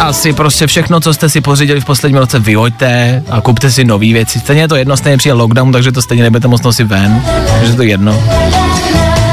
asi 0.00 0.32
prostě 0.32 0.66
všechno, 0.66 1.00
co 1.00 1.14
jste 1.14 1.28
si 1.28 1.40
pořídili 1.40 1.80
v 1.80 1.84
posledním 1.84 2.18
roce, 2.18 2.38
vyhoďte 2.38 3.22
a 3.30 3.40
kupte 3.40 3.70
si 3.70 3.84
nové 3.84 4.06
věci. 4.12 4.40
Stejně 4.40 4.62
je 4.62 4.68
to 4.68 4.76
jedno, 4.76 4.96
stejně 4.96 5.16
přijde 5.16 5.32
lockdown, 5.32 5.72
takže 5.72 5.92
to 5.92 6.02
stejně 6.02 6.22
nebudete 6.22 6.48
moc 6.48 6.62
nosit 6.62 6.84
ven, 6.84 7.22
takže 7.60 7.74
to 7.74 7.82
je 7.82 7.88
jedno. 7.88 8.24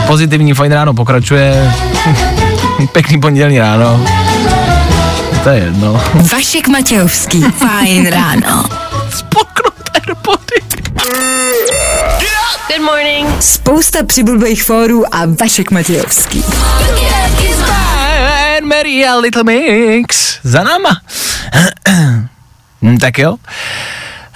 Pozitivní 0.08 0.54
fajn 0.54 0.72
ráno 0.72 0.94
pokračuje. 0.94 1.74
Pěkný 2.92 3.20
pondělní 3.20 3.60
ráno. 3.60 4.06
To 5.44 5.50
je 5.50 5.64
jedno. 5.64 6.04
Vašek 6.32 6.68
Matějovský. 6.68 7.42
Fajn 7.42 8.08
ráno. 8.08 8.66
Spoknut 9.10 9.90
Airpody. 9.94 10.62
Good 12.68 12.86
morning. 12.86 13.42
Spousta 13.44 14.04
přibulbých 14.04 14.64
fórů 14.64 15.16
a 15.16 15.22
Vašek 15.40 15.72
Matějovský. 15.72 16.44
And 18.58 18.66
Mary 18.66 19.06
a 19.06 19.16
Little 19.18 19.44
Mix. 19.44 20.27
Za 20.44 20.64
náma. 20.64 21.02
Hm, 22.82 22.98
tak 22.98 23.18
jo. 23.18 23.38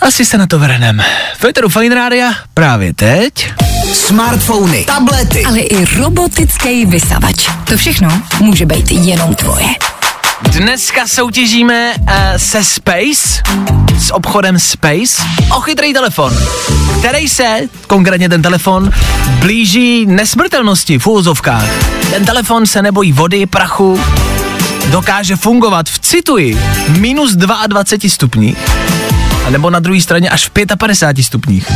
Asi 0.02 0.26
se 0.26 0.38
na 0.38 0.48
to 0.48 0.60
vrhnem. 0.60 1.02
Féteru 1.38 1.70
Fine 1.70 1.96
Rádia 1.96 2.34
právě 2.54 2.94
teď. 2.94 3.54
Smartfony, 3.94 4.86
tablety, 4.86 5.44
Ale 5.46 5.60
i 5.60 5.98
robotický 5.98 6.86
vysavač. 6.86 7.50
To 7.64 7.78
všechno 7.78 8.22
může 8.40 8.66
být 8.66 8.92
jenom 8.92 9.36
tvoje. 9.36 9.66
Dneska 10.42 11.08
soutěžíme 11.08 11.94
uh, 12.00 12.08
se 12.38 12.64
Space, 12.64 13.42
s 13.98 14.14
obchodem 14.14 14.60
Space, 14.60 15.24
o 15.56 15.62
chytrý 15.62 15.94
telefon, 15.94 16.38
který 17.00 17.30
se, 17.30 17.60
konkrétně 17.88 18.30
ten 18.30 18.42
telefon, 18.42 18.92
blíží 19.40 20.06
nesmrtelnosti 20.06 21.00
v 21.00 21.08
úvozovkách. 21.08 21.66
Ten 22.10 22.26
telefon 22.26 22.66
se 22.66 22.82
nebojí 22.82 23.12
vody, 23.12 23.46
prachu, 23.46 24.02
dokáže 24.90 25.36
fungovat 25.36 25.90
v, 25.90 26.00
cituji, 26.00 26.62
minus 26.88 27.36
22 27.36 28.10
stupních, 28.10 28.58
nebo 29.50 29.70
na 29.70 29.80
druhé 29.80 30.02
straně 30.02 30.30
až 30.30 30.46
v 30.48 30.78
55 30.78 31.24
stupních. 31.24 31.68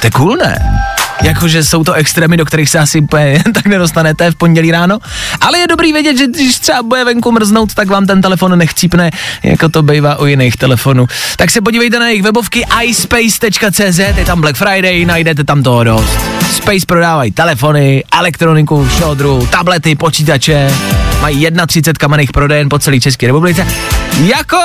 To 0.00 0.06
je 0.06 0.10
cool, 0.10 0.36
ne? 0.36 0.82
Jakože 1.22 1.64
jsou 1.64 1.84
to 1.84 1.92
extrémy, 1.92 2.36
do 2.36 2.44
kterých 2.44 2.70
se 2.70 2.78
asi 2.78 3.06
jen 3.18 3.42
tak 3.54 3.66
nedostanete 3.66 4.30
v 4.30 4.34
pondělí 4.34 4.70
ráno. 4.70 4.98
Ale 5.40 5.58
je 5.58 5.66
dobrý 5.66 5.92
vědět, 5.92 6.18
že 6.18 6.26
když 6.26 6.58
třeba 6.58 6.82
bude 6.82 7.04
venku 7.04 7.32
mrznout, 7.32 7.74
tak 7.74 7.88
vám 7.88 8.06
ten 8.06 8.22
telefon 8.22 8.58
nechcípne, 8.58 9.10
jako 9.42 9.68
to 9.68 9.82
bývá 9.82 10.18
u 10.18 10.26
jiných 10.26 10.56
telefonů. 10.56 11.06
Tak 11.36 11.50
se 11.50 11.60
podívejte 11.60 11.98
na 11.98 12.08
jejich 12.08 12.22
webovky 12.22 12.66
iSpace.cz, 12.84 13.98
je 13.98 14.24
tam 14.26 14.40
Black 14.40 14.56
Friday, 14.56 15.04
najdete 15.04 15.44
tam 15.44 15.62
toho 15.62 15.84
dost. 15.84 16.18
Space 16.52 16.86
prodávají 16.86 17.32
telefony, 17.32 18.04
elektroniku, 18.12 18.88
šodru, 18.98 19.48
tablety, 19.50 19.94
počítače, 19.94 20.70
mají 21.22 21.46
31 21.66 21.98
kamenných 21.98 22.32
prodejen 22.32 22.68
po 22.68 22.78
celé 22.78 23.00
České 23.00 23.26
republice. 23.26 23.66
Jako 24.24 24.58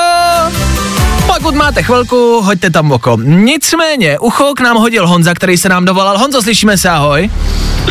pokud 1.27 1.55
máte 1.55 1.83
chvilku, 1.83 2.41
hoďte 2.41 2.69
tam 2.69 2.91
oko. 2.91 3.17
Nicméně, 3.23 4.19
ucho 4.19 4.53
k 4.55 4.61
nám 4.61 4.77
hodil 4.77 5.07
Honza, 5.07 5.33
který 5.33 5.57
se 5.57 5.69
nám 5.69 5.85
dovolal. 5.85 6.17
Honzo, 6.17 6.41
slyšíme 6.41 6.77
se, 6.77 6.89
ahoj. 6.89 7.29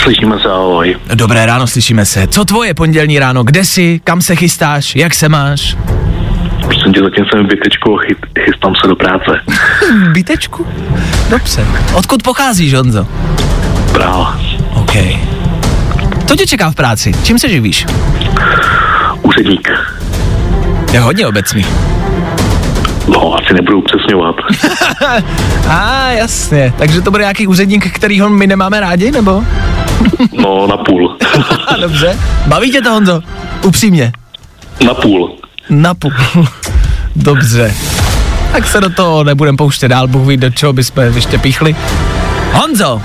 Slyšíme 0.02 0.38
se, 0.42 0.49
ahoj. 0.49 0.96
Dobré 1.14 1.46
ráno, 1.46 1.66
slyšíme 1.66 2.06
se. 2.06 2.26
Co 2.26 2.44
tvoje 2.44 2.75
pondělní 2.75 3.18
ráno? 3.18 3.44
Kde 3.44 3.64
jsi? 3.64 4.00
Kam 4.04 4.23
se 4.23 4.37
chystáš? 4.37 4.96
Jak 4.96 5.14
se 5.14 5.28
máš? 5.28 5.76
Prosím 6.61 6.92
tě, 6.92 7.00
zatím 7.00 7.25
jsem 7.32 7.44
v 7.44 7.49
bytečku 7.49 7.94
a 7.99 8.02
chy, 8.02 8.16
chystám 8.44 8.75
se 8.82 8.88
do 8.88 8.96
práce. 8.96 9.40
Bytečku? 10.12 10.66
Dobře. 11.30 11.67
Odkud 11.95 12.23
pocházíš, 12.23 12.75
Honzo? 12.75 13.06
Praha. 13.93 14.41
OK. 14.75 14.95
Co 16.26 16.36
tě 16.36 16.47
čeká 16.47 16.71
v 16.71 16.75
práci? 16.75 17.12
Čím 17.23 17.39
se 17.39 17.49
živíš? 17.49 17.86
Úředník. 19.23 19.69
Je 20.93 21.00
hodně 21.00 21.26
obecný. 21.26 21.67
No, 23.08 23.34
asi 23.34 23.54
nebudu 23.54 23.78
upřesňovat. 23.78 24.36
A 25.06 25.23
ah, 25.69 26.10
jasně. 26.10 26.73
Takže 26.78 27.00
to 27.02 27.10
bude 27.10 27.23
nějaký 27.23 27.47
úředník, 27.47 27.93
kterýho 27.93 28.28
my 28.28 28.47
nemáme 28.47 28.80
rádi, 28.80 29.10
nebo? 29.12 29.43
No, 30.32 30.67
na 30.67 30.76
půl. 30.76 31.17
Dobře. 31.80 32.19
Baví 32.47 32.71
tě 32.71 32.80
to, 32.82 32.91
Honzo? 32.91 33.21
Upřímně. 33.62 34.12
na 34.86 34.95
půl. 34.95 35.36
Na 35.71 35.95
půl. 35.95 36.12
Dobře. 37.17 37.75
Tak 38.52 38.67
se 38.67 38.80
do 38.80 38.91
toho 38.91 39.25
nebudem 39.25 39.56
pouštět 39.56 39.89
dál, 39.89 40.08
Bůh 40.08 40.28
ví, 40.28 40.36
do 40.36 40.50
čeho 40.50 40.73
bychom 40.73 41.02
ještě 41.04 41.39
píchli. 41.39 41.76
Honzo, 42.52 43.02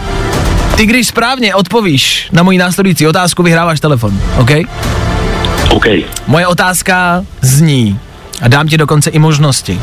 ty 0.82 0.86
když 0.86 1.08
správně 1.08 1.56
odpovíš 1.56 2.30
na 2.32 2.44
moji 2.44 2.58
následující 2.58 3.08
otázku, 3.08 3.44
vyhráváš 3.44 3.80
telefon, 3.80 4.22
OK? 4.38 4.50
OK. 5.70 5.86
Moje 6.28 6.48
otázka 6.48 7.26
zní, 7.42 8.00
a 8.42 8.48
dám 8.48 8.68
ti 8.68 8.78
dokonce 8.78 9.10
i 9.10 9.20
možnosti. 9.20 9.82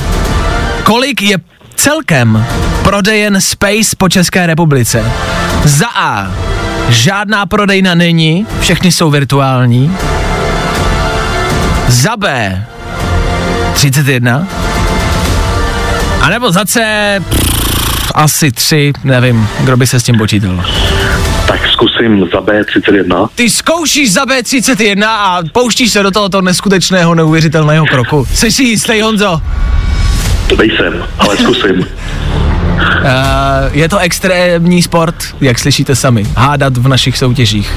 Kolik 0.82 1.22
je 1.22 1.36
celkem 1.74 2.46
prodejen 2.82 3.40
Space 3.40 3.96
po 3.98 4.08
České 4.08 4.46
republice? 4.46 5.12
Za 5.64 5.86
A. 5.96 6.30
Žádná 6.88 7.46
prodejna 7.46 7.94
není, 7.94 8.46
všechny 8.60 8.92
jsou 8.92 9.10
virtuální. 9.10 9.96
Za 11.88 12.16
B. 12.16 12.64
31. 13.72 14.46
A 16.20 16.30
nebo 16.30 16.52
za 16.52 16.64
C. 16.64 16.80
Pff, 17.28 17.47
asi 18.18 18.52
3, 18.52 18.92
nevím, 19.04 19.48
kdo 19.60 19.76
by 19.76 19.86
se 19.86 20.00
s 20.00 20.02
tím 20.02 20.18
počítal. 20.18 20.64
Tak 21.48 21.68
zkusím 21.68 22.28
za 22.32 22.40
B31. 22.40 23.28
Ty 23.34 23.50
zkoušíš 23.50 24.12
za 24.12 24.24
B31 24.24 25.04
a 25.08 25.42
pouštíš 25.52 25.92
se 25.92 26.02
do 26.02 26.10
tohoto 26.10 26.42
neskutečného, 26.42 27.14
neuvěřitelného 27.14 27.86
kroku. 27.86 28.26
Jsi 28.34 28.52
si 28.52 28.62
jistý, 28.62 29.00
Honzo? 29.00 29.40
To 30.48 30.56
nejsem, 30.56 31.04
ale 31.18 31.36
zkusím. 31.36 31.78
Uh, 31.78 31.86
je 33.72 33.88
to 33.88 33.98
extrémní 33.98 34.82
sport, 34.82 35.14
jak 35.40 35.58
slyšíte 35.58 35.96
sami, 35.96 36.26
hádat 36.36 36.76
v 36.76 36.88
našich 36.88 37.18
soutěžích. 37.18 37.72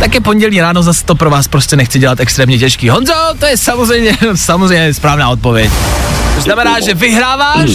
Tak 0.00 0.14
je 0.14 0.20
pondělí 0.20 0.60
ráno, 0.60 0.82
zase 0.82 1.04
to 1.04 1.14
pro 1.14 1.30
vás 1.30 1.48
prostě 1.48 1.76
nechci 1.76 1.98
dělat 1.98 2.20
extrémně 2.20 2.58
těžký. 2.58 2.88
Honzo, 2.88 3.12
to 3.38 3.46
je 3.46 3.56
samozřejmě, 3.56 4.16
samozřejmě 4.34 4.94
správná 4.94 5.28
odpověď. 5.28 5.70
To 6.34 6.40
znamená, 6.40 6.80
že 6.80 6.94
vyhráváš 6.94 7.70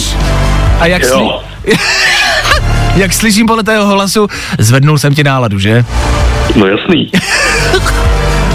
a 0.80 0.86
jak, 0.86 1.02
sli- 1.02 1.40
jak 2.96 3.12
slyším 3.12 3.46
podle 3.46 3.62
tého 3.62 3.86
hlasu, 3.86 4.28
zvednul 4.58 4.98
jsem 4.98 5.14
ti 5.14 5.24
náladu, 5.24 5.58
že? 5.58 5.84
No 6.56 6.66
jasný. 6.66 7.10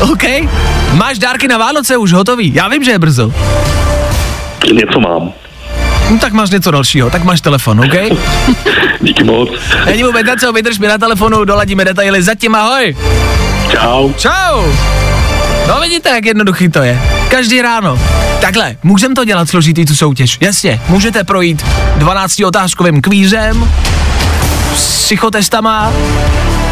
OK. 0.11 0.23
Máš 0.93 1.19
dárky 1.19 1.47
na 1.47 1.57
Vánoce 1.57 1.97
už 1.97 2.13
hotový? 2.13 2.53
Já 2.55 2.67
vím, 2.67 2.83
že 2.83 2.91
je 2.91 2.99
brzo. 2.99 3.33
Něco 4.73 4.99
mám. 4.99 5.31
No, 6.09 6.17
tak 6.19 6.33
máš 6.33 6.49
něco 6.49 6.71
dalšího, 6.71 7.09
tak 7.09 7.23
máš 7.23 7.41
telefon, 7.41 7.79
OK? 7.79 8.17
Díky 9.01 9.23
moc. 9.23 9.49
Není 9.85 10.03
vůbec 10.03 10.27
na 10.27 10.35
co, 10.35 10.53
vydrž 10.53 10.79
mi 10.79 10.87
na 10.87 10.97
telefonu, 10.97 11.45
doladíme 11.45 11.85
detaily. 11.85 12.23
Zatím 12.23 12.55
ahoj. 12.55 12.95
Čau. 13.71 14.13
Čau. 14.13 14.63
No 15.67 15.81
vidíte, 15.81 16.09
jak 16.09 16.25
jednoduchý 16.25 16.69
to 16.69 16.79
je. 16.79 17.01
Každý 17.29 17.61
ráno. 17.61 17.99
Takhle, 18.41 18.75
můžeme 18.83 19.15
to 19.15 19.25
dělat 19.25 19.49
složitý 19.49 19.85
tu 19.85 19.95
soutěž. 19.95 20.37
Jasně, 20.41 20.81
můžete 20.87 21.23
projít 21.23 21.65
12 21.97 22.39
otázkovým 22.39 23.01
kvízem, 23.01 23.71
psychotestama, 24.73 25.91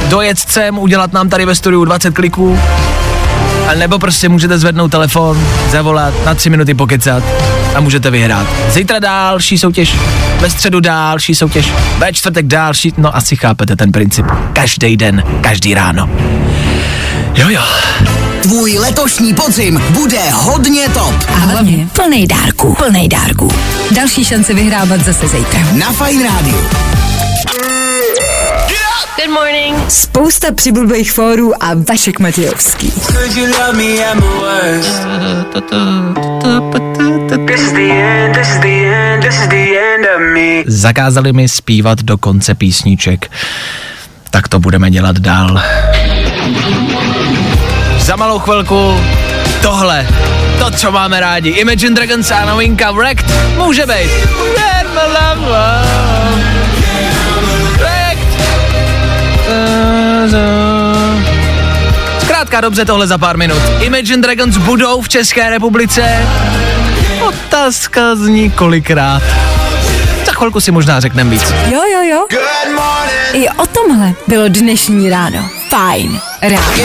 dojet 0.10 0.40
sem, 0.40 0.80
udělat 0.80 1.14
nám 1.14 1.30
tady 1.30 1.46
ve 1.46 1.56
studiu 1.56 1.86
20 1.86 2.14
kliků, 2.14 2.60
a 3.68 3.74
nebo 3.74 4.00
prostě 4.00 4.30
můžete 4.30 4.58
zvednout 4.58 4.92
telefon, 4.92 5.48
zavolat, 5.72 6.14
na 6.26 6.36
3 6.36 6.50
minuty 6.50 6.74
pokecat 6.74 7.24
a 7.78 7.82
můžete 7.82 8.10
vyhrát. 8.10 8.48
Zítra 8.70 9.00
další 9.00 9.58
soutěž, 9.58 9.96
ve 10.40 10.50
středu 10.50 10.80
další 10.80 11.36
soutěž, 11.36 11.72
ve 11.98 12.14
čtvrtek 12.14 12.48
další, 12.48 12.94
no 12.98 13.16
asi 13.16 13.36
chápete 13.36 13.76
ten 13.76 13.92
princip. 13.92 14.26
Každý 14.54 14.98
den, 14.98 15.24
každý 15.42 15.74
ráno. 15.74 16.10
Jo 17.36 17.50
jo. 17.50 17.62
Tvůj 18.42 18.78
letošní 18.78 19.34
podzim 19.34 19.82
bude 19.90 20.30
hodně 20.32 20.90
top. 20.90 21.16
A 21.28 21.32
hlavně 21.32 21.88
plný 21.94 22.28
dárků. 22.28 22.76
Plný 22.76 23.10
dárků. 23.10 23.52
Další 23.96 24.26
šance 24.26 24.54
vyhrávat 24.54 25.02
zase 25.02 25.28
zítra. 25.28 25.60
Na 25.74 25.92
Fajn 25.92 26.24
Rádiu. 26.24 26.70
Good 29.18 29.34
morning. 29.34 29.92
Spousta 29.92 30.54
přibulbých 30.54 31.12
fórů 31.12 31.64
a 31.64 31.68
Vašek 31.90 32.20
Matějovský. 32.20 32.94
Zakázali 40.66 41.34
mi 41.34 41.50
zpívat 41.50 42.02
do 42.02 42.18
konce 42.18 42.56
písniček. 42.56 43.32
Tak 44.32 44.48
to 44.48 44.60
budeme 44.60 44.92
dělat 44.92 45.18
dál. 45.20 45.62
Za 48.00 48.16
malou 48.16 48.40
chvilku 48.40 49.00
tohle, 49.62 50.08
to, 50.60 50.72
co 50.72 50.92
máme 50.92 51.20
rádi. 51.20 51.50
Imagine 51.50 51.96
Dragons 51.96 52.32
a 52.32 52.46
novinka 52.46 52.92
Wrecked 52.92 53.32
může 53.58 53.86
být. 53.86 54.12
Wrecked. 54.56 56.47
Zkrátka 62.22 62.62
dobře 62.62 62.86
tohle 62.86 63.08
za 63.08 63.18
pár 63.18 63.38
minut. 63.38 63.62
Imagine 63.80 64.22
Dragons 64.22 64.58
budou 64.58 65.02
v 65.02 65.10
České 65.10 65.50
republice. 65.50 66.28
Otázka 67.28 68.16
zní 68.16 68.52
kolikrát. 68.52 69.22
Za 70.26 70.32
chvilku 70.32 70.60
si 70.60 70.72
možná 70.72 71.00
řekneme 71.00 71.30
víc. 71.30 71.54
Jo, 71.66 71.82
jo, 71.94 72.02
jo. 72.02 72.26
I 73.34 73.50
o 73.50 73.66
tomhle 73.66 74.14
bylo 74.28 74.44
dnešní 74.48 75.10
ráno. 75.10 75.50
Fajn 75.70 76.20
ráno. 76.42 76.84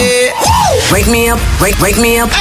Wake 0.91 1.07
me 1.07 1.33
up, 1.33 1.41
wake, 1.59 1.79
wake 1.79 1.97
me 1.97 2.23
up. 2.23 2.31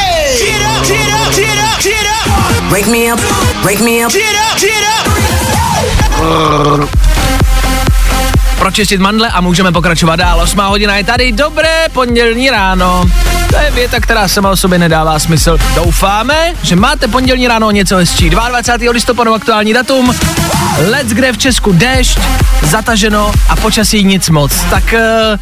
Wake 2.70 2.86
me 2.86 3.12
up, 3.14 3.20
wake 3.64 3.80
me 3.80 4.06
up. 4.06 4.12
Pročistit 8.62 9.00
mandle 9.00 9.28
a 9.28 9.40
můžeme 9.40 9.72
pokračovat 9.72 10.16
dál. 10.16 10.40
8 10.40 10.60
hodina 10.60 10.96
je 10.96 11.04
tady, 11.04 11.32
dobré 11.32 11.86
pondělní 11.92 12.50
ráno. 12.50 13.04
To 13.50 13.56
je 13.56 13.70
věta, 13.70 14.00
která 14.00 14.28
sama 14.28 14.50
o 14.50 14.56
sobě 14.56 14.78
nedává 14.78 15.18
smysl. 15.18 15.58
Doufáme, 15.74 16.54
že 16.62 16.76
máte 16.76 17.08
pondělní 17.08 17.48
ráno 17.48 17.70
něco 17.70 17.96
hezčí. 17.96 18.30
22. 18.30 18.92
listopadu 18.92 19.34
aktuální 19.34 19.72
datum. 19.72 20.14
Let's 20.90 21.12
kde 21.12 21.32
v 21.32 21.38
Česku 21.38 21.72
déšť, 21.72 22.18
zataženo 22.62 23.32
a 23.48 23.56
počasí 23.56 24.04
nic 24.04 24.28
moc. 24.30 24.52
Tak 24.70 24.94
uh, 24.94 25.38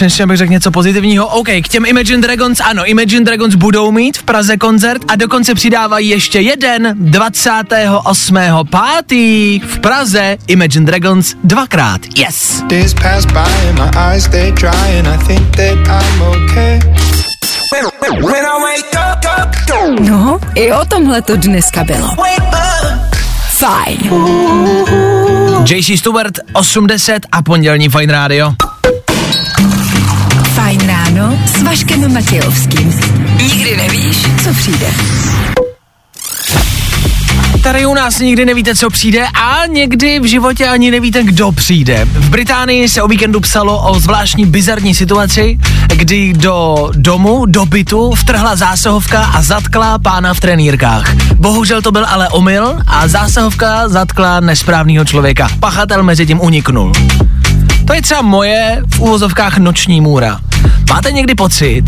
ještě 0.00 0.26
bych 0.26 0.36
řekl 0.36 0.52
něco 0.52 0.70
pozitivního. 0.70 1.26
OK, 1.26 1.46
k 1.64 1.68
těm 1.68 1.84
Imagine 1.86 2.22
Dragons, 2.22 2.60
ano, 2.60 2.84
Imagine 2.84 3.24
Dragons 3.24 3.54
budou 3.54 3.90
mít 3.92 4.18
v 4.18 4.22
Praze 4.22 4.56
koncert 4.56 5.02
a 5.08 5.16
dokonce 5.16 5.54
přidávají 5.54 6.08
ještě 6.08 6.40
jeden 6.40 6.94
28. 6.94 8.36
pátý 8.70 9.60
v 9.66 9.78
Praze 9.78 10.36
Imagine 10.46 10.86
Dragons 10.86 11.34
dvakrát. 11.44 12.00
Yes! 12.18 12.62
No, 20.00 20.38
i 20.54 20.72
o 20.72 20.84
tomhle 20.84 21.22
to 21.22 21.36
dneska 21.36 21.84
bylo. 21.84 22.08
Fajn. 23.50 23.98
JC 25.70 25.98
Stewart 25.98 26.38
80 26.52 27.22
a 27.32 27.42
pondělní 27.42 27.88
Fine 27.88 28.12
Radio. 28.12 28.52
Fajn 30.56 30.80
ráno 30.86 31.38
s 31.46 31.62
Vaškem 31.62 32.14
Matějovským. 32.14 33.00
Nikdy 33.42 33.76
nevíš, 33.76 34.16
co 34.44 34.54
přijde. 34.54 34.86
Tady 37.62 37.86
u 37.86 37.94
nás 37.94 38.18
nikdy 38.18 38.44
nevíte, 38.44 38.74
co 38.74 38.90
přijde 38.90 39.26
a 39.26 39.66
někdy 39.66 40.20
v 40.20 40.24
životě 40.24 40.68
ani 40.68 40.90
nevíte, 40.90 41.24
kdo 41.24 41.52
přijde. 41.52 42.04
V 42.04 42.30
Británii 42.30 42.88
se 42.88 43.02
o 43.02 43.08
víkendu 43.08 43.40
psalo 43.40 43.90
o 43.90 44.00
zvláštní 44.00 44.46
bizarní 44.46 44.94
situaci, 44.94 45.58
kdy 45.96 46.32
do 46.32 46.88
domu, 46.94 47.46
do 47.46 47.66
bytu 47.66 48.14
vtrhla 48.14 48.56
zásahovka 48.56 49.24
a 49.24 49.42
zatkla 49.42 49.98
pána 49.98 50.34
v 50.34 50.40
trenýrkách. 50.40 51.14
Bohužel 51.34 51.82
to 51.82 51.92
byl 51.92 52.06
ale 52.08 52.28
omyl 52.28 52.78
a 52.86 53.08
zásahovka 53.08 53.88
zatkla 53.88 54.40
nesprávného 54.40 55.04
člověka. 55.04 55.48
Pachatel 55.60 56.02
mezi 56.02 56.26
tím 56.26 56.40
uniknul. 56.40 56.92
To 57.86 57.94
je 57.94 58.02
třeba 58.02 58.22
moje 58.22 58.82
v 58.94 59.00
úvozovkách 59.00 59.58
noční 59.58 60.00
můra. 60.00 60.40
Máte 60.90 61.12
někdy 61.12 61.34
pocit, 61.34 61.84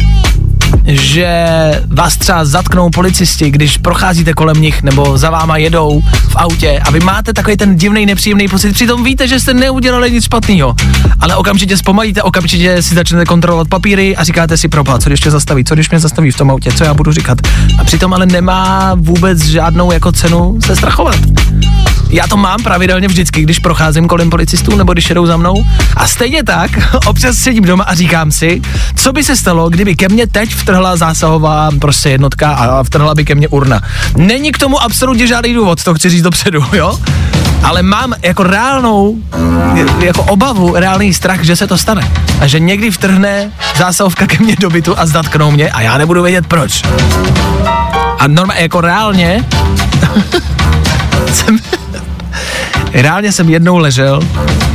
že 0.88 1.48
vás 1.86 2.16
třeba 2.16 2.44
zatknou 2.44 2.90
policisti, 2.90 3.50
když 3.50 3.78
procházíte 3.78 4.32
kolem 4.34 4.60
nich 4.60 4.82
nebo 4.82 5.18
za 5.18 5.30
váma 5.30 5.56
jedou 5.56 6.02
v 6.28 6.36
autě 6.36 6.80
a 6.84 6.90
vy 6.90 7.00
máte 7.00 7.32
takový 7.32 7.56
ten 7.56 7.76
divný 7.76 8.06
nepříjemný 8.06 8.48
pocit, 8.48 8.72
přitom 8.72 9.04
víte, 9.04 9.28
že 9.28 9.40
jste 9.40 9.54
neudělali 9.54 10.10
nic 10.10 10.24
špatného, 10.24 10.74
ale 11.20 11.36
okamžitě 11.36 11.76
zpomalíte, 11.76 12.22
okamžitě 12.22 12.82
si 12.82 12.94
začnete 12.94 13.24
kontrolovat 13.24 13.68
papíry 13.68 14.16
a 14.16 14.24
říkáte 14.24 14.56
si 14.56 14.68
propa, 14.68 14.98
co 14.98 15.10
když 15.10 15.20
tě 15.20 15.30
zastaví, 15.30 15.64
co 15.64 15.74
když 15.74 15.90
mě 15.90 16.00
zastaví 16.00 16.30
v 16.30 16.36
tom 16.36 16.50
autě, 16.50 16.72
co 16.72 16.84
já 16.84 16.94
budu 16.94 17.12
říkat. 17.12 17.38
A 17.78 17.84
přitom 17.84 18.14
ale 18.14 18.26
nemá 18.26 18.92
vůbec 18.94 19.44
žádnou 19.44 19.92
jako 19.92 20.12
cenu 20.12 20.58
se 20.66 20.76
strachovat. 20.76 21.18
Já 22.10 22.26
to 22.26 22.36
mám 22.36 22.62
pravidelně 22.62 23.08
vždycky, 23.08 23.42
když 23.42 23.58
procházím 23.58 24.08
kolem 24.08 24.30
policistů 24.30 24.76
nebo 24.76 24.92
když 24.92 25.08
jedou 25.08 25.26
za 25.26 25.36
mnou. 25.36 25.64
A 25.96 26.06
stejně 26.06 26.44
tak, 26.44 26.70
občas 27.06 27.36
sedím 27.36 27.64
doma 27.64 27.84
a 27.84 27.94
říkám 27.94 28.30
si, 28.30 28.62
co 28.96 29.12
by 29.12 29.24
se 29.24 29.36
stalo, 29.36 29.70
kdyby 29.70 29.96
ke 29.96 30.08
mně 30.08 30.26
teď 30.26 30.54
vtrhla 30.78 30.96
zásahová 30.96 31.70
prostě 31.80 32.10
jednotka 32.10 32.50
a 32.50 32.82
vtrhla 32.82 33.14
by 33.14 33.24
ke 33.24 33.34
mně 33.34 33.48
urna. 33.48 33.80
Není 34.16 34.52
k 34.52 34.58
tomu 34.58 34.82
absolutně 34.82 35.26
žádný 35.26 35.54
důvod, 35.54 35.84
to 35.84 35.94
chci 35.94 36.10
říct 36.10 36.22
dopředu, 36.22 36.64
jo? 36.72 36.98
Ale 37.62 37.82
mám 37.82 38.14
jako 38.22 38.42
reálnou, 38.42 39.16
jako 40.00 40.22
obavu, 40.22 40.76
reálný 40.76 41.14
strach, 41.14 41.42
že 41.42 41.56
se 41.56 41.66
to 41.66 41.78
stane. 41.78 42.10
A 42.40 42.46
že 42.46 42.60
někdy 42.60 42.90
vtrhne 42.90 43.52
zásahovka 43.76 44.26
ke 44.26 44.38
mně 44.38 44.56
do 44.60 44.70
bytu 44.70 44.98
a 44.98 45.06
zatknou 45.06 45.50
mě 45.50 45.70
a 45.70 45.80
já 45.80 45.98
nebudu 45.98 46.22
vědět 46.22 46.46
proč. 46.46 46.82
A 48.18 48.26
normálně, 48.26 48.62
jako 48.62 48.80
reálně, 48.80 49.44
jsem, 51.32 51.58
reálně 52.92 53.32
jsem 53.32 53.48
jednou 53.48 53.78
ležel 53.78 54.20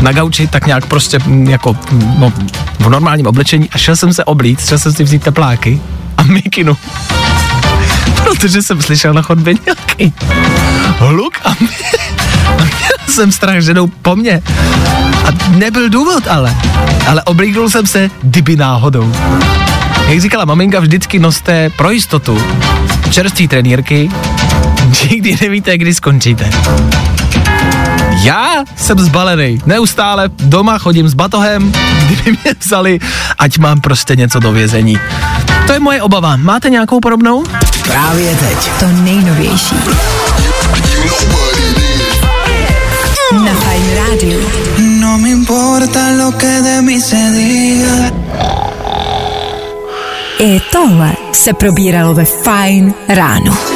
na 0.01 0.11
gauči 0.11 0.47
tak 0.47 0.65
nějak 0.65 0.85
prostě 0.85 1.19
mm, 1.19 1.49
jako 1.49 1.77
mm, 1.91 2.15
no, 2.19 2.33
v 2.79 2.89
normálním 2.89 3.27
oblečení 3.27 3.69
a 3.69 3.77
šel 3.77 3.95
jsem 3.95 4.13
se 4.13 4.23
oblít, 4.23 4.65
šel 4.65 4.79
jsem 4.79 4.93
si 4.93 5.03
vzít 5.03 5.23
tepláky 5.23 5.81
a 6.17 6.23
mikinu. 6.23 6.77
Protože 8.23 8.61
jsem 8.61 8.81
slyšel 8.81 9.13
na 9.13 9.21
chodbě 9.21 9.53
nějaký 9.65 10.13
hluk 10.97 11.33
a, 11.45 11.55
mě, 11.59 11.69
a 12.47 12.63
měl 12.63 12.97
jsem 13.09 13.31
strach, 13.31 13.59
že 13.59 13.73
jdou 13.73 13.87
po 13.87 14.15
mně. 14.15 14.41
A 15.25 15.55
nebyl 15.55 15.89
důvod 15.89 16.27
ale. 16.27 16.55
Ale 17.07 17.23
oblíknul 17.23 17.69
jsem 17.69 17.87
se 17.87 18.09
kdyby 18.23 18.55
náhodou. 18.55 19.13
Jak 20.07 20.21
říkala 20.21 20.45
maminka, 20.45 20.79
vždycky 20.79 21.19
noste 21.19 21.69
pro 21.69 21.91
jistotu 21.91 22.43
čerství 23.09 23.47
trenýrky, 23.47 24.09
nikdy 25.11 25.37
nevíte, 25.41 25.77
kdy 25.77 25.93
skončíte. 25.93 26.49
Já 28.23 28.63
jsem 28.75 28.99
zbalený. 28.99 29.59
Neustále 29.65 30.29
doma 30.39 30.77
chodím 30.77 31.09
s 31.09 31.13
batohem, 31.13 31.71
kdyby 32.05 32.31
mě 32.31 32.53
vzali, 32.59 32.99
ať 33.39 33.57
mám 33.57 33.81
prostě 33.81 34.15
něco 34.15 34.39
do 34.39 34.51
vězení. 34.51 34.99
To 35.67 35.73
je 35.73 35.79
moje 35.79 36.01
obava. 36.01 36.35
Máte 36.35 36.69
nějakou 36.69 36.99
podobnou? 36.99 37.43
Právě 37.83 38.35
teď. 38.35 38.71
To 38.79 38.87
nejnovější. 38.87 39.75
Na 43.45 43.53
Fajn 43.53 43.83
rádiu. 43.95 44.49
No 44.77 45.17
me 45.17 45.29
importa 45.29 45.99
lo 46.25 46.31
que 46.31 46.61
de 46.61 46.81
mí 46.81 47.01
se 47.01 47.15
diga. 47.15 48.11
I 50.39 50.61
tohle 50.71 51.13
se 51.31 51.53
probíralo 51.53 52.13
ve 52.13 52.25
Fajn 52.25 52.93
ráno. 53.07 53.72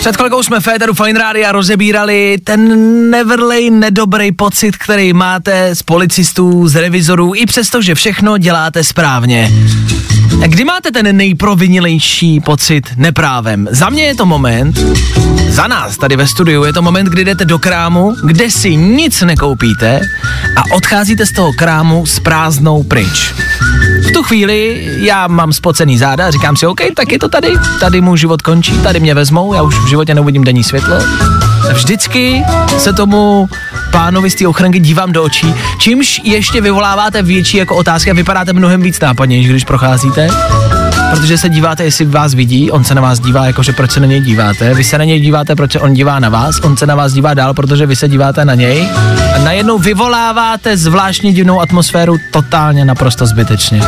Před 0.00 0.16
chvilkou 0.16 0.42
jsme 0.42 0.60
Féteru 0.60 0.94
Fine 0.94 1.18
Rádia 1.18 1.52
rozebírali 1.52 2.38
ten 2.44 3.10
neverlej 3.10 3.70
nedobrý 3.70 4.32
pocit, 4.32 4.76
který 4.76 5.12
máte 5.12 5.74
z 5.74 5.82
policistů, 5.82 6.68
z 6.68 6.76
revizorů, 6.76 7.34
i 7.34 7.46
přesto, 7.46 7.82
že 7.82 7.94
všechno 7.94 8.38
děláte 8.38 8.84
správně. 8.84 9.52
Kdy 10.38 10.64
máte 10.64 10.90
ten 10.90 11.16
nejprovinilejší 11.16 12.40
pocit 12.40 12.88
neprávem? 12.96 13.68
Za 13.70 13.90
mě 13.90 14.02
je 14.02 14.14
to 14.14 14.26
moment, 14.26 14.78
za 15.48 15.66
nás 15.66 15.96
tady 15.96 16.16
ve 16.16 16.26
studiu 16.26 16.64
je 16.64 16.72
to 16.72 16.82
moment, 16.82 17.06
kdy 17.06 17.24
jdete 17.24 17.44
do 17.44 17.58
krámu, 17.58 18.14
kde 18.24 18.50
si 18.50 18.76
nic 18.76 19.22
nekoupíte 19.22 20.00
a 20.56 20.74
odcházíte 20.74 21.26
z 21.26 21.32
toho 21.32 21.52
krámu 21.52 22.06
s 22.06 22.20
prázdnou 22.20 22.82
pryč. 22.82 23.34
V 24.08 24.12
tu 24.12 24.22
chvíli 24.22 24.88
já 25.00 25.26
mám 25.26 25.52
spocený 25.52 25.98
záda 25.98 26.26
a 26.26 26.30
říkám 26.30 26.56
si, 26.56 26.66
OK, 26.66 26.80
tak 26.96 27.12
je 27.12 27.18
to 27.18 27.28
tady, 27.28 27.48
tady 27.80 28.00
můj 28.00 28.18
život 28.18 28.42
končí, 28.42 28.78
tady 28.78 29.00
mě 29.00 29.14
vezmou, 29.14 29.54
já 29.54 29.62
už 29.62 29.74
v 29.74 29.88
životě 29.88 30.14
neuvidím 30.14 30.44
denní 30.44 30.64
světlo. 30.64 30.96
Vždycky 31.72 32.42
se 32.78 32.92
tomu 32.92 33.48
pánovi 33.92 34.30
z 34.30 34.34
té 34.34 34.48
ochranky 34.48 34.78
dívám 34.78 35.12
do 35.12 35.22
očí, 35.22 35.54
čímž 35.78 36.20
ještě 36.24 36.60
vyvoláváte 36.60 37.22
větší 37.22 37.56
jako 37.56 37.76
otázky 37.76 38.10
a 38.10 38.14
vypadáte 38.14 38.52
mnohem 38.52 38.82
víc 38.82 39.00
nápadnější, 39.00 39.48
když 39.48 39.64
procházíte. 39.64 40.28
Protože 41.10 41.38
se 41.38 41.48
díváte, 41.48 41.84
jestli 41.84 42.04
vás 42.04 42.34
vidí, 42.34 42.70
on 42.70 42.84
se 42.84 42.94
na 42.94 43.02
vás 43.02 43.20
dívá, 43.20 43.46
jakože 43.46 43.72
proč 43.72 43.90
se 43.90 44.00
na 44.00 44.06
něj 44.06 44.20
díváte, 44.20 44.74
vy 44.74 44.84
se 44.84 44.98
na 44.98 45.04
něj 45.04 45.20
díváte, 45.20 45.56
proč 45.56 45.76
on 45.76 45.94
dívá 45.94 46.20
na 46.20 46.28
vás, 46.28 46.60
on 46.60 46.76
se 46.76 46.86
na 46.86 46.94
vás 46.94 47.12
dívá 47.12 47.34
dál, 47.34 47.54
protože 47.54 47.86
vy 47.86 47.96
se 47.96 48.08
díváte 48.08 48.44
na 48.44 48.54
něj 48.54 48.88
a 49.34 49.38
najednou 49.38 49.78
vyvoláváte 49.78 50.76
zvláštní 50.76 51.32
divnou 51.32 51.60
atmosféru 51.60 52.16
totálně 52.32 52.84
naprosto 52.84 53.26
zbytečně. 53.26 53.80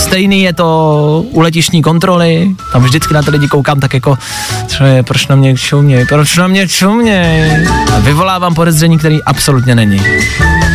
Stejný 0.00 0.42
je 0.42 0.52
to 0.52 1.24
u 1.30 1.40
letišní 1.40 1.82
kontroly, 1.82 2.50
tam 2.72 2.82
vždycky 2.82 3.14
na 3.14 3.22
ty 3.22 3.30
lidi 3.30 3.48
koukám 3.48 3.80
tak 3.80 3.94
jako, 3.94 4.18
co 4.66 4.84
je, 4.84 5.02
proč 5.02 5.26
na 5.26 5.36
mě 5.36 5.56
čuměj, 5.56 6.06
proč 6.06 6.36
na 6.36 6.46
mě 6.46 6.68
čuměj. 6.68 7.66
A 7.96 7.98
vyvolávám 7.98 8.54
podezření, 8.54 8.98
který 8.98 9.22
absolutně 9.22 9.74
není. 9.74 10.02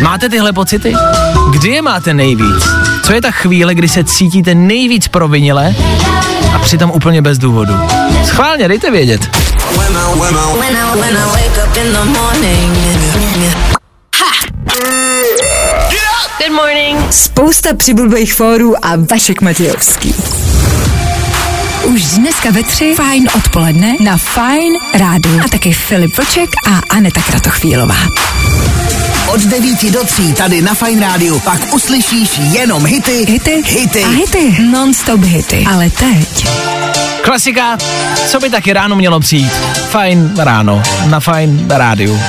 Máte 0.01 0.29
tyhle 0.29 0.53
pocity? 0.53 0.93
Kdy 1.51 1.69
je 1.69 1.81
máte 1.81 2.13
nejvíc? 2.13 2.63
Co 3.03 3.13
je 3.13 3.21
ta 3.21 3.31
chvíle, 3.31 3.75
kdy 3.75 3.88
se 3.88 4.03
cítíte 4.03 4.55
nejvíc 4.55 5.07
provinile 5.07 5.75
a 6.55 6.59
přitom 6.59 6.91
úplně 6.91 7.21
bez 7.21 7.38
důvodu? 7.38 7.73
Schválně, 8.25 8.67
dejte 8.67 8.91
vědět. 8.91 9.29
Good 16.38 16.52
morning. 16.56 16.98
Spousta 17.13 17.74
přibulbých 17.74 18.34
fórů 18.34 18.86
a 18.86 18.89
Vašek 19.12 19.41
Matějovský. 19.41 20.15
Už 21.84 22.04
dneska 22.04 22.52
ve 22.52 22.63
tři 22.63 22.93
fajn 22.95 23.28
odpoledne 23.36 23.93
na 24.04 24.17
Fajn 24.17 24.74
rádu. 24.93 25.30
A 25.45 25.48
taky 25.48 25.74
Filip 25.74 26.17
Vlček 26.17 26.50
a 26.67 26.95
Aneta 26.95 27.21
Kratochvílová. 27.21 27.95
Od 29.28 29.41
9 29.41 29.91
do 29.91 30.04
3 30.04 30.34
tady 30.34 30.62
na 30.62 30.74
Fine 30.74 31.02
Rádiu 31.08 31.39
pak 31.39 31.74
uslyšíš 31.74 32.38
jenom 32.38 32.86
hity, 32.86 33.26
Hity, 33.28 33.62
hity. 33.65 34.04
a 34.04 34.08
hity. 34.10 34.56
Non-stop 34.71 35.21
hity. 35.24 35.65
Ale 35.71 35.89
teď 35.89 36.48
Klasika, 37.24 37.78
co 38.28 38.39
by 38.39 38.50
taky 38.50 38.74
ráno 38.74 38.95
mělo 38.95 39.19
přijít? 39.19 39.52
Fajn 39.89 40.32
ráno, 40.38 40.82
na 41.06 41.19
fajn 41.19 41.65
rádiu. 41.69 42.19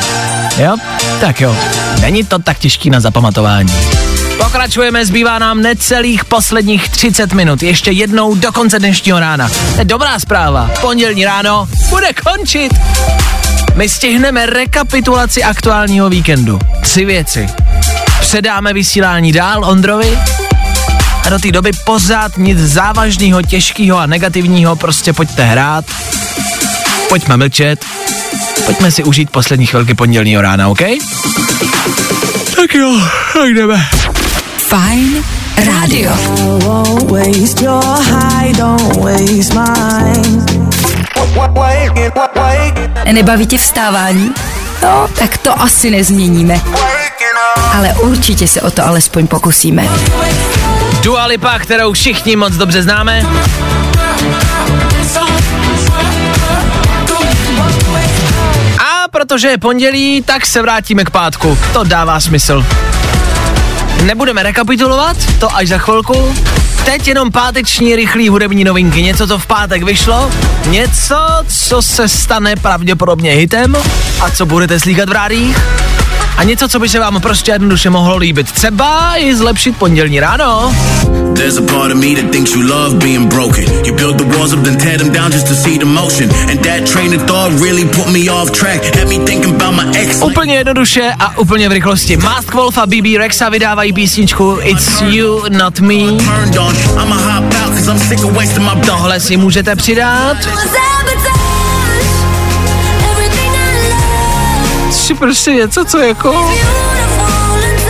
Jo? 0.59 0.77
Tak 1.21 1.41
jo, 1.41 1.57
není 2.01 2.25
to 2.25 2.39
tak 2.39 2.59
těžký 2.59 2.91
na 2.91 3.01
zapamatování. 3.01 3.73
Pokračujeme, 4.39 5.07
zbývá 5.07 5.39
nám 5.39 5.63
necelých 5.63 6.25
posledních 6.25 6.89
30 6.89 7.33
minut. 7.33 7.63
Ještě 7.63 7.91
jednou 7.91 8.35
do 8.35 8.53
konce 8.53 8.79
dnešního 8.79 9.21
rána. 9.21 9.49
Je 9.79 9.85
dobrá 9.85 10.19
zpráva. 10.19 10.71
Pondělní 10.81 11.25
ráno 11.25 11.69
bude 11.89 12.09
končit. 12.13 12.73
My 13.75 13.89
stihneme 13.89 14.47
rekapitulaci 14.47 15.43
aktuálního 15.45 16.09
víkendu. 16.09 16.59
Tři 16.83 17.05
věci. 17.05 17.47
Předáme 18.21 18.73
vysílání 18.73 19.33
dál 19.33 19.65
Ondrovi 19.65 20.19
a 21.27 21.29
do 21.29 21.39
té 21.39 21.53
doby 21.53 21.71
pořád 21.85 22.39
nic 22.39 22.59
závažného, 22.59 23.43
těžkého 23.43 23.99
a 23.99 24.07
negativního, 24.07 24.77
prostě 24.77 25.13
pojďte 25.13 25.45
hrát, 25.45 25.85
pojďme 27.09 27.37
mlčet, 27.37 27.85
pojďme 28.65 28.91
si 28.91 29.05
užít 29.05 29.31
poslední 29.31 29.67
chvilky 29.67 29.95
pondělního 29.95 30.43
rána, 30.43 30.69
OK? 30.69 30.81
Tak 32.57 32.75
jo, 32.75 33.01
tak 33.33 33.55
jdeme. 33.55 33.87
Fajn 34.57 35.25
rádio. 35.67 36.13
Nebaví 43.13 43.47
tě 43.47 43.59
vstávání? 43.59 44.33
No, 44.83 45.09
tak 45.19 45.39
to 45.39 45.63
asi 45.63 45.91
nezměníme. 45.91 46.61
Ale 47.75 47.95
určitě 47.95 48.49
se 48.49 48.61
o 48.61 48.71
to 48.71 48.87
alespoň 48.87 49.27
pokusíme. 49.27 49.89
Dua 51.03 51.27
Lipa, 51.27 51.59
kterou 51.59 51.93
všichni 51.93 52.37
moc 52.37 52.55
dobře 52.55 52.83
známe. 52.83 53.27
Protože 59.37 59.49
je 59.49 59.59
pondělí, 59.59 60.23
tak 60.23 60.47
se 60.47 60.63
vrátíme 60.63 61.05
k 61.05 61.11
pátku. 61.11 61.59
To 61.73 61.85
dává 61.85 62.21
smysl. 62.21 62.67
Nebudeme 64.03 64.43
rekapitulovat, 64.43 65.17
to 65.41 65.57
až 65.57 65.69
za 65.69 65.79
chvilku. 65.79 66.35
Teď 66.85 67.09
jenom 67.09 67.33
páteční 67.33 67.97
rychlý 67.97 68.29
hudební 68.29 68.65
novinky. 68.65 69.03
Něco, 69.03 69.27
co 69.27 69.39
v 69.39 69.47
pátek 69.47 69.83
vyšlo, 69.83 70.31
něco, 70.67 71.17
co 71.69 71.83
se 71.83 72.09
stane 72.09 72.57
pravděpodobně 72.57 73.31
hitem 73.31 73.77
a 74.21 74.31
co 74.31 74.47
budete 74.47 74.81
slíkat 74.81 75.09
v 75.09 75.13
rádích. 75.13 75.59
A 76.37 76.43
něco, 76.45 76.69
co 76.69 76.79
by 76.79 76.89
se 76.89 77.01
vám 77.01 77.21
prostě 77.21 77.51
jednoduše 77.51 77.91
mohlo 77.91 78.17
líbit. 78.17 78.53
Třeba 78.53 79.17
i 79.17 79.37
zlepšit 79.37 79.77
pondělní 79.77 80.21
ráno. 80.21 80.75
There's 81.35 81.59
a 81.59 81.63
part 81.63 81.93
of 81.93 81.99
me 81.99 82.15
that 82.15 82.31
thinks 82.31 82.55
you 82.55 82.63
love 82.63 82.97
being 82.97 83.29
broken. 83.29 83.65
You 83.85 83.95
build 83.95 84.17
the 84.17 84.25
walls 84.25 84.53
up, 84.53 84.65
then 84.65 84.77
tear 84.77 84.99
them 84.99 85.13
down 85.13 85.33
just 85.33 85.49
to 85.49 85.55
see 85.55 85.79
the 85.79 85.85
motion. 85.85 86.31
And 86.51 86.61
that 86.61 86.91
train 86.93 87.15
of 87.15 87.27
thought 87.27 87.53
really 87.61 87.85
put 87.85 88.09
me 88.13 88.31
off 88.31 88.53
track. 88.53 88.83
Had 88.97 89.09
me 89.09 89.19
thinking 89.19 89.55
about 89.55 89.75
my 89.75 89.99
ex. 89.99 90.23
Úplně 90.23 90.55
jednoduše 90.55 91.13
a 91.19 91.39
úplně 91.39 91.69
v 91.69 91.73
rychlosti. 91.73 92.17
Mask 92.17 92.55
Wolf 92.55 92.79
a 92.79 92.87
BB 92.87 93.19
Rexa 93.19 93.49
vydávají 93.49 93.93
písničku 93.93 94.59
It's 94.63 95.01
You 95.01 95.43
Not 95.49 95.81
Me. 95.81 95.95
Turned 95.95 96.59
on. 96.59 96.77
I'ma 97.03 97.17
hop 97.17 97.45
out 97.45 97.75
cause 97.79 97.91
I'm 97.91 97.99
sick 97.99 98.25
of 98.25 98.33
wasting 98.33 98.75
my 98.75 98.81
Tohle 98.87 99.21
si 99.21 99.37
můžete 99.37 99.77
přidat. 99.77 100.37
Si 105.07 105.15
prostě 105.15 105.53
něco, 105.53 105.85
co 105.85 105.99
jako... 105.99 106.53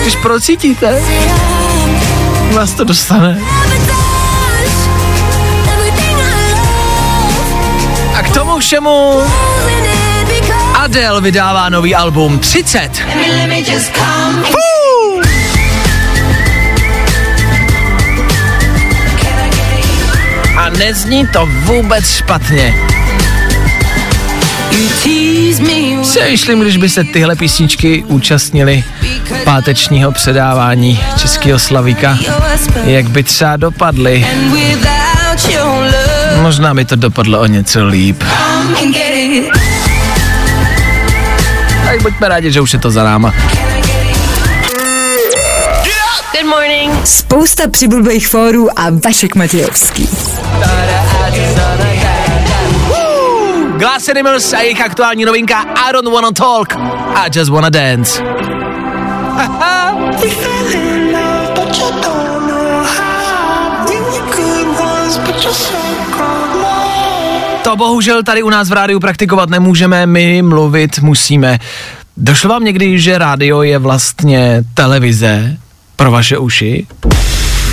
Když 0.03 0.17
procítíte, 0.17 1.03
vás 2.53 2.73
to 2.73 2.85
dostane. 2.85 3.41
A 8.15 8.23
k 8.23 8.31
tomu 8.35 8.59
všemu 8.59 9.23
Adele 10.75 11.21
vydává 11.21 11.69
nový 11.69 11.95
album 11.95 12.39
30. 12.39 12.91
Fú! 14.45 15.21
A 20.57 20.69
nezní 20.69 21.27
to 21.27 21.47
vůbec 21.47 22.11
špatně. 22.11 22.86
Se 26.03 26.31
myslím, 26.31 26.61
když 26.61 26.77
by 26.77 26.89
se 26.89 27.05
tyhle 27.05 27.37
písničky 27.37 28.05
účastnili 28.07 28.85
pátečního 29.45 30.13
předávání 30.13 31.01
Českého 31.17 31.59
Slavíka, 31.59 32.19
jak 32.85 33.09
by 33.09 33.23
třeba 33.23 33.57
dopadly. 33.57 34.27
Možná 36.43 36.75
by 36.75 36.85
to 36.85 36.97
dopadlo 36.97 37.41
o 37.41 37.47
něco 37.47 37.87
líp. 37.87 38.23
Tak 41.85 42.03
buďme 42.03 42.29
rádi, 42.29 42.53
že 42.53 42.61
už 42.61 42.73
je 42.73 42.79
to 42.79 42.91
za 42.91 43.05
náma. 43.05 43.35
Good 46.33 46.51
morning. 46.51 47.07
Spousta 47.07 47.69
přibulbých 47.71 48.29
fórů 48.29 48.79
a 48.79 48.87
Vašek 49.05 49.35
Matějovský. 49.35 50.09
Glass 54.07 54.17
Animals 54.17 54.53
a 54.53 54.61
jejich 54.61 54.81
aktuální 54.81 55.25
novinka 55.25 55.61
I 55.61 55.93
don't 55.93 56.13
wanna 56.13 56.33
talk, 56.33 56.77
I 57.15 57.39
just 57.39 57.51
wanna 57.51 57.71
dance. 57.71 58.23
To 67.65 67.77
bohužel 67.77 68.23
tady 68.23 68.43
u 68.43 68.51
nás 68.51 68.69
v 68.71 68.73
rádiu 68.73 69.01
praktikovat 69.01 69.51
nemůžeme, 69.51 70.07
my 70.07 70.43
mluvit 70.43 70.99
musíme. 70.99 71.59
Došlo 72.17 72.51
vám 72.51 72.65
někdy, 72.65 73.01
že 73.01 73.19
rádio 73.19 73.63
je 73.63 73.79
vlastně 73.79 74.65
televize 74.75 75.57
pro 75.97 76.11
vaše 76.11 76.39
uši? 76.39 76.87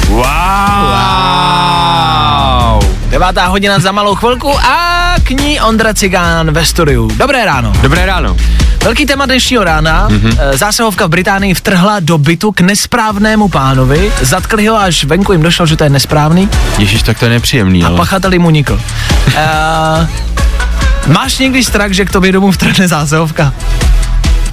Wow! 0.09 0.17
wow. 0.17 2.12
Devátá 3.13 3.45
hodina 3.45 3.79
za 3.79 3.91
malou 3.91 4.15
chvilku 4.15 4.59
a 4.59 5.15
k 5.23 5.29
ní 5.29 5.61
Ondra 5.61 5.93
Cigán 5.93 6.51
ve 6.51 6.65
studiu. 6.65 7.11
Dobré 7.17 7.45
ráno. 7.45 7.73
Dobré 7.81 8.05
ráno. 8.05 8.37
Velký 8.83 9.05
téma 9.05 9.25
dnešního 9.25 9.63
rána. 9.63 10.09
Mm-hmm. 10.09 10.37
Zásahovka 10.53 11.05
v 11.05 11.09
Británii 11.09 11.53
vtrhla 11.53 11.99
do 11.99 12.17
bytu 12.17 12.51
k 12.51 12.61
nesprávnému 12.61 13.49
pánovi. 13.49 14.11
Zatkli 14.21 14.67
ho, 14.67 14.77
až 14.77 15.03
venku 15.03 15.31
jim 15.31 15.41
došlo, 15.41 15.65
že 15.65 15.77
to 15.77 15.83
je 15.83 15.89
nesprávný. 15.89 16.49
Ježíš, 16.77 17.03
tak 17.03 17.19
to 17.19 17.25
je 17.25 17.31
nepříjemný. 17.31 17.83
A 17.83 17.87
ale... 17.87 17.97
pachatel 17.97 18.31
mu 18.39 18.47
unikl. 18.47 18.73
uh, 18.73 20.07
máš 21.13 21.37
někdy 21.37 21.63
strach, 21.63 21.91
že 21.91 22.05
k 22.05 22.11
tobě 22.11 22.31
domů 22.31 22.51
vtrhne 22.51 22.87
zásahovka? 22.87 23.53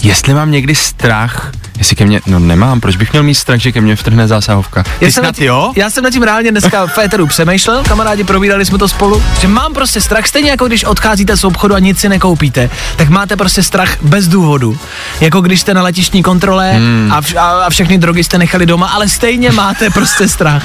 Jestli 0.02 0.34
mám 0.34 0.50
někdy 0.50 0.74
strach, 0.74 1.52
jestli 1.78 1.96
ke 1.96 2.04
mně, 2.04 2.20
no 2.26 2.38
nemám, 2.38 2.80
proč 2.80 2.96
bych 2.96 3.12
měl 3.12 3.22
mít 3.22 3.34
strach, 3.34 3.60
že 3.60 3.72
ke 3.72 3.80
mně 3.80 3.96
vtrhne 3.96 4.28
zásahovka? 4.28 4.82
Ty 4.82 4.90
Já 5.00 5.10
jsem, 5.10 5.22
nad 5.24 5.28
snad 5.28 5.36
tím, 5.36 5.46
jo? 5.46 5.72
já 5.76 5.90
jsem 5.90 6.04
nad 6.04 6.10
tím 6.10 6.22
reálně 6.22 6.50
dneska 6.50 6.86
v 6.86 6.92
Féteru 6.92 7.26
přemýšlel, 7.26 7.82
kamarádi, 7.88 8.24
probírali 8.24 8.64
jsme 8.64 8.78
to 8.78 8.88
spolu, 8.88 9.22
že 9.40 9.48
mám 9.48 9.74
prostě 9.74 10.00
strach, 10.00 10.26
stejně 10.26 10.50
jako 10.50 10.66
když 10.66 10.84
odcházíte 10.84 11.36
z 11.36 11.44
obchodu 11.44 11.74
a 11.74 11.78
nic 11.78 11.98
si 11.98 12.08
nekoupíte, 12.08 12.70
tak 12.96 13.08
máte 13.08 13.36
prostě 13.36 13.62
strach 13.62 13.96
bez 14.02 14.28
důvodu. 14.28 14.78
Jako 15.20 15.40
když 15.40 15.60
jste 15.60 15.74
na 15.74 15.82
letišní 15.82 16.22
kontrole 16.22 16.72
hmm. 16.72 17.12
a, 17.12 17.22
vš- 17.22 17.40
a, 17.40 17.64
a 17.64 17.70
všechny 17.70 17.98
drogy 17.98 18.24
jste 18.24 18.38
nechali 18.38 18.66
doma, 18.66 18.88
ale 18.88 19.08
stejně 19.08 19.52
máte 19.52 19.90
prostě 19.90 20.28
strach. 20.28 20.62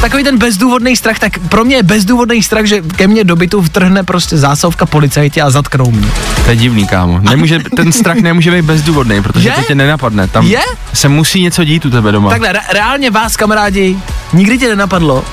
Takový 0.00 0.24
ten 0.24 0.38
bezdůvodný 0.38 0.96
strach, 0.96 1.18
tak 1.18 1.38
pro 1.38 1.64
mě 1.64 1.76
je 1.76 1.82
bezdůvodný 1.82 2.42
strach, 2.42 2.64
že 2.64 2.80
ke 2.82 3.06
mně 3.06 3.24
do 3.24 3.36
bytu 3.36 3.62
vtrhne 3.62 4.02
prostě 4.02 4.36
zásovka 4.38 4.86
policajti 4.86 5.42
a 5.42 5.50
zatknou 5.50 5.90
mě. 5.90 6.08
To 6.44 6.50
je 6.50 6.56
divný, 6.56 6.86
kámo. 6.86 7.18
Nemůže, 7.20 7.58
ten 7.76 7.92
strach 7.92 8.16
nemůže 8.16 8.50
být 8.50 8.62
bezdůvodný, 8.62 9.22
protože 9.22 9.48
Je? 9.48 9.54
to 9.54 9.62
tě 9.62 9.74
nenapadne. 9.74 10.28
Tam 10.28 10.46
Je? 10.46 10.60
se 10.94 11.08
musí 11.08 11.42
něco 11.42 11.64
dít 11.64 11.84
u 11.84 11.90
tebe 11.90 12.12
doma. 12.12 12.30
Takhle, 12.30 12.52
re- 12.52 12.60
reálně 12.72 13.10
vás, 13.10 13.36
kamarádi, 13.36 13.96
nikdy 14.32 14.58
tě 14.58 14.68
nenapadlo, 14.68 15.24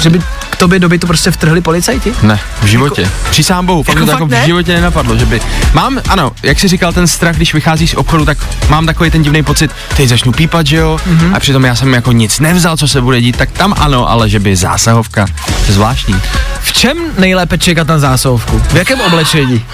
Že 0.00 0.10
by 0.10 0.22
tobě 0.58 0.78
do 0.78 0.88
bytu 0.88 1.06
prostě 1.06 1.30
vtrhli 1.30 1.60
policajti? 1.60 2.12
Ne, 2.22 2.40
v 2.62 2.64
životě. 2.66 3.02
Jako, 3.02 3.14
Přísám 3.30 3.66
bohu, 3.66 3.82
fakt 3.82 3.94
jako 3.94 3.98
jako, 4.00 4.06
to 4.06 4.12
fakt 4.12 4.20
jako 4.30 4.34
ne? 4.34 4.42
v 4.42 4.46
životě 4.46 4.74
nenapadlo, 4.74 5.16
že 5.16 5.26
by. 5.26 5.40
Mám, 5.72 6.00
ano, 6.08 6.32
jak 6.42 6.58
jsi 6.60 6.68
říkal, 6.68 6.92
ten 6.92 7.06
strach, 7.06 7.36
když 7.36 7.54
vycházíš 7.54 7.90
z 7.90 7.94
obchodu, 7.94 8.24
tak 8.24 8.38
mám 8.68 8.86
takový 8.86 9.10
ten 9.10 9.22
divný 9.22 9.42
pocit, 9.42 9.70
teď 9.96 10.08
začnu 10.08 10.32
pípat, 10.32 10.66
že 10.66 10.76
jo, 10.76 10.98
Mhm. 11.06 11.18
mm-hmm. 11.18 11.36
a 11.36 11.40
přitom 11.40 11.64
já 11.64 11.74
jsem 11.74 11.94
jako 11.94 12.12
nic 12.12 12.40
nevzal, 12.40 12.76
co 12.76 12.88
se 12.88 13.00
bude 13.00 13.20
dít, 13.20 13.36
tak 13.36 13.50
tam 13.50 13.74
ano, 13.78 14.10
ale 14.10 14.28
že 14.28 14.40
by 14.40 14.56
zásahovka, 14.56 15.26
to 15.46 15.66
je 15.66 15.72
zvláštní. 15.72 16.20
V 16.60 16.72
čem 16.72 16.98
nejlépe 17.18 17.58
čekat 17.58 17.88
na 17.88 17.98
zásuvku? 17.98 18.62
V 18.70 18.74
jakém 18.74 19.00
oblečení? 19.00 19.64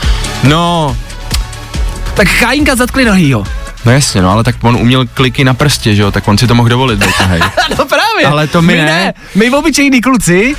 No, 0.42 0.96
Tak 2.14 2.28
Chajinka 2.28 2.76
zatkli 2.76 3.04
nohýho. 3.04 3.44
No 3.84 3.92
jasně, 3.92 4.22
no, 4.22 4.30
ale 4.30 4.44
tak 4.44 4.54
on 4.62 4.76
uměl 4.76 5.06
kliky 5.14 5.44
na 5.44 5.54
prstě, 5.54 5.94
že 5.94 6.02
jo, 6.02 6.10
tak 6.10 6.28
on 6.28 6.38
si 6.38 6.46
to 6.46 6.54
mohl 6.54 6.68
dovolit, 6.68 7.04
hej. 7.18 7.40
No 7.78 7.84
právě. 7.84 8.26
Ale 8.26 8.46
to 8.46 8.62
my 8.62 8.76
ne. 8.76 9.14
My 9.34 9.50
obyčejní 9.50 10.00
kluci 10.00 10.54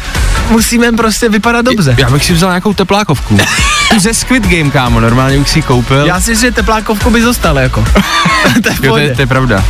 musíme 0.50 0.92
prostě 0.92 1.30
vypadat 1.30 1.66
dobře. 1.66 1.96
Já 1.98 2.10
bych 2.10 2.26
si 2.26 2.34
vzal 2.34 2.50
nějakou 2.50 2.74
teplákovku. 2.74 3.38
Ze 4.00 4.14
Squid 4.14 4.48
Game, 4.48 4.72
kámo, 4.72 5.00
normálně 5.00 5.38
bych 5.38 5.50
si 5.50 5.62
koupil. 5.62 6.06
Já 6.06 6.22
si 6.22 6.32
myslím, 6.32 6.50
že 6.50 6.56
teplákovku 6.56 7.10
by 7.10 7.22
zostal 7.22 7.60
jako. 7.60 7.86
to 8.64 8.70
je 8.70 8.76
Jo, 8.82 8.92
to 8.94 8.98
je, 8.98 9.16
to 9.16 9.22
je 9.22 9.28
pravda. 9.28 9.66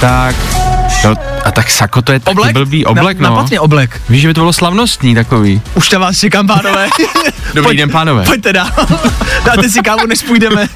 tak, 0.00 0.36
no, 1.04 1.14
a 1.44 1.50
tak 1.50 1.70
sako 1.70 2.02
to 2.02 2.12
je 2.12 2.20
taky 2.20 2.30
Oblek? 2.30 2.52
blbý 2.52 2.86
oblek, 2.86 3.18
na, 3.18 3.30
no. 3.30 3.36
Napatně 3.36 3.60
oblek. 3.60 4.00
Víš, 4.08 4.20
že 4.22 4.28
by 4.28 4.34
to 4.34 4.40
bylo 4.40 4.52
slavnostní 4.52 5.14
takový. 5.14 5.62
Už 5.74 5.88
tam 5.88 6.00
vás 6.00 6.18
čekám, 6.18 6.46
pánové. 6.46 6.88
Dobrý 7.54 7.76
den, 7.76 7.90
pánové. 7.90 8.24
Pojďte 8.24 8.52
dál. 8.52 8.70
Dáte 9.44 9.68
si 9.70 9.80
kávu, 9.80 10.06
než 10.06 10.22
půjdeme. 10.22 10.68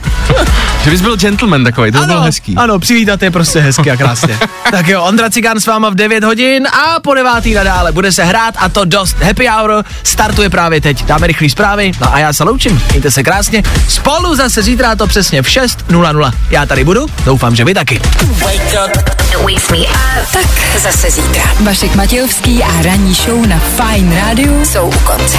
Že 0.85 0.90
bys 0.90 1.01
byl 1.01 1.16
gentleman 1.16 1.64
takový, 1.64 1.92
to 1.92 1.99
by 1.99 2.07
bylo 2.07 2.20
hezký. 2.20 2.57
Ano, 2.57 2.79
přivítat 2.79 3.23
je 3.23 3.31
prostě 3.31 3.61
hezky 3.61 3.90
a 3.90 3.97
krásně. 3.97 4.38
tak 4.70 4.88
jo, 4.88 5.03
Ondra 5.03 5.31
Cigán 5.31 5.61
s 5.61 5.66
váma 5.66 5.90
v 5.90 5.94
9 5.94 6.25
hodin 6.25 6.66
a 6.66 7.01
po 7.01 7.14
9 7.14 7.47
nadále 7.55 7.92
bude 7.92 8.12
se 8.12 8.25
hrát 8.25 8.55
a 8.59 8.68
to 8.68 8.85
dost. 8.85 9.16
Happy 9.18 9.47
Hour 9.47 9.85
startuje 10.03 10.51
právě 10.51 10.81
teď. 10.81 11.05
Dáme 11.05 11.27
rychlý 11.27 11.51
zprávy, 11.51 11.92
no 12.01 12.14
a 12.14 12.18
já 12.18 12.33
se 12.33 12.44
loučím. 12.44 12.83
Mějte 12.90 13.11
se 13.11 13.23
krásně. 13.23 13.62
Spolu 13.88 14.35
zase 14.35 14.62
zítra 14.62 14.97
to 14.97 15.07
přesně 15.07 15.42
v 15.42 15.47
6.00. 15.47 16.33
Já 16.51 16.66
tady 16.66 16.85
budu, 16.85 17.07
doufám, 17.25 17.57
že 17.57 17.64
vy 17.64 17.75
taky. 17.75 18.01
Tak 20.33 20.47
zase 20.79 21.11
zítra. 21.11 21.42
Vašek 21.61 21.94
Matějovský 21.94 22.62
a 22.62 22.83
ranní 22.83 23.14
show 23.14 23.47
na 23.47 23.59
Fine 23.59 24.20
Radio 24.20 24.64
jsou 24.64 24.88
u 24.88 24.99
konce. 24.99 25.38